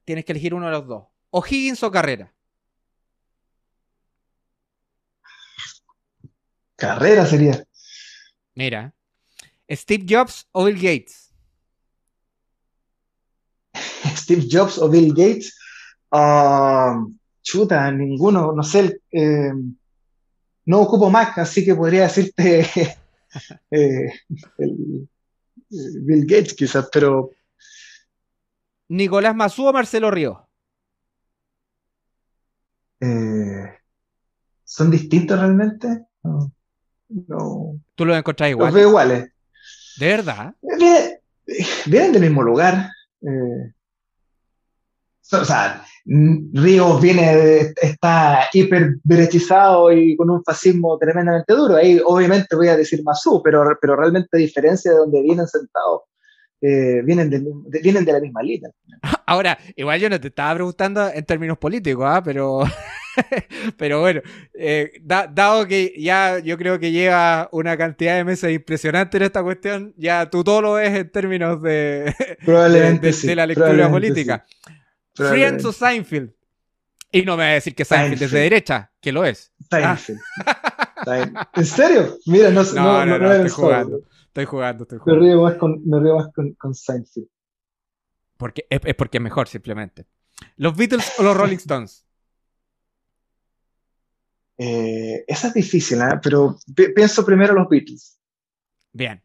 [0.04, 1.04] tienes que elegir uno de los dos.
[1.30, 2.32] O'Higgins o Carrera.
[6.76, 7.64] Carrera sería.
[8.54, 8.94] Mira.
[9.70, 11.32] Steve Jobs o Bill Gates.
[14.16, 15.56] Steve Jobs o Bill Gates.
[16.10, 17.02] Ah,
[17.42, 19.00] chuta, ninguno, no sé.
[19.10, 19.52] Eh,
[20.66, 22.98] no ocupo Mac, así que podría decirte
[23.70, 24.12] eh,
[24.58, 25.08] el,
[25.68, 27.30] Bill Gates quizás, pero...
[28.88, 30.38] Nicolás Mazú o Marcelo Ríos.
[34.64, 36.06] ¿Son distintos realmente?
[36.22, 37.78] No.
[37.94, 38.72] ¿Tú los encontrás iguales?
[38.72, 39.30] Los veo iguales.
[39.98, 40.54] ¿De verdad?
[41.86, 42.90] Vienen, del mismo lugar.
[43.20, 43.72] Eh,
[45.30, 51.76] o sea, Ríos viene, está hiper derechizado y con un fascismo tremendamente duro.
[51.76, 56.02] Ahí obviamente voy a decir Masú, pero, pero realmente a diferencia de donde vienen sentados,
[56.60, 58.70] eh, vienen, de, vienen de la misma línea.
[59.26, 62.22] Ahora, igual yo no te estaba preguntando en términos políticos, ¿ah?
[62.22, 62.64] pero
[63.76, 64.20] Pero bueno,
[64.54, 69.42] eh, dado que ya yo creo que lleva una cantidad de meses impresionante en esta
[69.42, 72.14] cuestión, ya tú todo lo ves en términos de,
[72.46, 74.44] de, la lectura política.
[75.14, 76.32] Friends o Seinfeld.
[77.10, 79.52] Y no me va a decir que Seinfeld, es de derecha, que lo es.
[79.70, 80.18] Seinfeld.
[81.54, 82.18] ¿En serio?
[82.26, 84.84] Mira, no, no, no, no, estoy, jugando, estoy jugando.
[84.84, 87.26] Estoy jugando, Me río más con, me río más con, con Seinfeld.
[88.36, 90.06] Porque, es, es porque es mejor, simplemente.
[90.56, 92.04] ¿Los Beatles o los Rolling Stones?
[94.58, 96.20] Eh, esa es difícil, ¿eh?
[96.22, 96.56] pero
[96.94, 98.20] pienso primero los Beatles.
[98.92, 99.20] Bien.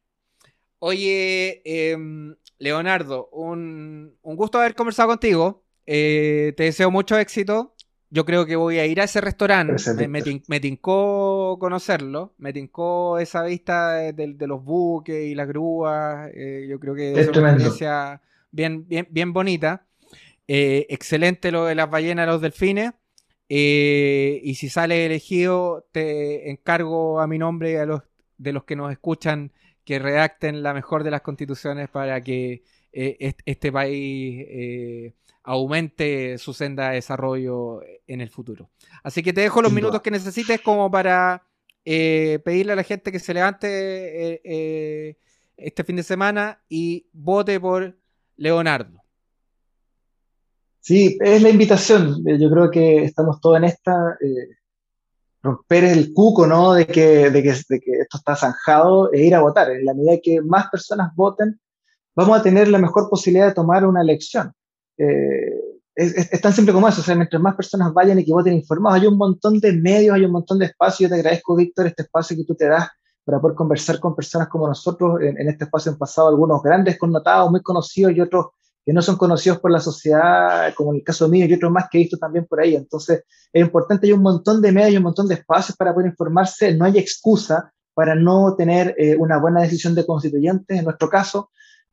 [0.79, 5.63] Oye, em, Leonardo, un, gusto haber conversado contigo.
[5.87, 7.73] Eh, te deseo mucho éxito.
[8.09, 10.07] Yo creo que voy a ir a ese restaurante.
[10.07, 12.35] Me, tincó conocerlo.
[12.37, 16.29] Me tincó esa vista de, los buques y las grúas.
[16.69, 18.21] yo creo que es, una experiencia
[18.51, 19.87] bien, bien, bien bonita.
[20.47, 22.93] excelente lo de las ballenas los delfines.
[23.49, 28.03] Eh, y si sale elegido, te encargo a mi nombre y a los
[28.37, 29.51] de los que nos escuchan
[29.83, 35.13] que redacten la mejor de las constituciones para que eh, este país eh,
[35.43, 38.69] aumente su senda de desarrollo en el futuro.
[39.03, 41.43] Así que te dejo los minutos que necesites como para
[41.83, 44.41] pedirle a la gente que se levante
[45.55, 47.97] este fin de semana y vote por
[48.35, 49.03] Leonardo.
[50.87, 52.23] Sí, es la invitación.
[52.25, 54.17] Eh, yo creo que estamos todos en esta.
[54.21, 54.55] Eh,
[55.43, 56.73] romper el cuco, ¿no?
[56.73, 59.69] De que, de, que, de que, esto está zanjado e ir a votar.
[59.69, 61.59] En la medida que más personas voten,
[62.17, 64.51] vamos a tener la mejor posibilidad de tomar una elección.
[64.97, 65.53] Eh,
[65.95, 67.01] es, tan simple como eso.
[67.01, 70.15] O sea, mientras más personas vayan y que voten informados, hay un montón de medios,
[70.15, 71.09] hay un montón de espacios.
[71.09, 72.89] Yo te agradezco, Víctor, este espacio que tú te das
[73.23, 75.21] para poder conversar con personas como nosotros.
[75.21, 78.47] En, en este espacio han pasado algunos grandes connotados, muy conocidos y otros
[78.83, 81.87] que no son conocidos por la sociedad, como en el caso mío y otros más
[81.91, 82.73] que he visto también por ahí.
[82.73, 86.09] Entonces, es importante, hay un montón de medios, hay un montón de espacios para poder
[86.09, 90.79] informarse, no hay excusa para no tener eh, una buena decisión de constituyentes.
[90.79, 91.51] En nuestro caso,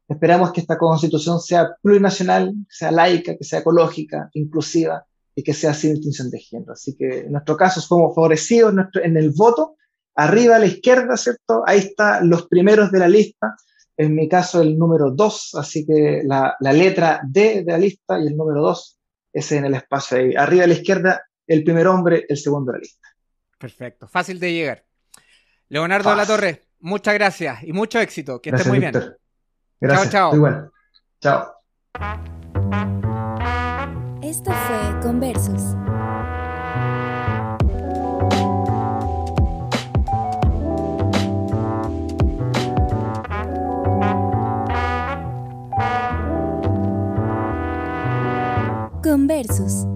[0.08, 5.74] esperamos que esta constitución sea plurinacional, sea laica, que sea ecológica, inclusiva y que sea
[5.74, 6.72] sin distinción de género.
[6.72, 9.76] Así que en nuestro caso somos favorecidos en, nuestro, en el voto,
[10.14, 11.62] arriba a la izquierda, ¿cierto?
[11.66, 13.56] Ahí están los primeros de la lista,
[13.96, 18.26] en mi caso el número 2, así que la, letra D de la lista y
[18.26, 18.98] el número 2
[19.32, 20.34] es en el espacio ahí.
[20.36, 23.08] Arriba a la izquierda, el primer hombre, el segundo de la lista.
[23.58, 24.84] Perfecto, fácil de llegar.
[25.68, 28.40] Leonardo la Torre, muchas gracias y mucho éxito.
[28.40, 28.92] Que estés muy bien.
[29.80, 30.10] Gracias.
[30.10, 30.40] Chao, chao.
[30.40, 30.70] bueno.
[31.20, 31.54] Chao.
[34.22, 35.76] Esto fue Conversos.
[49.02, 49.86] Conversos.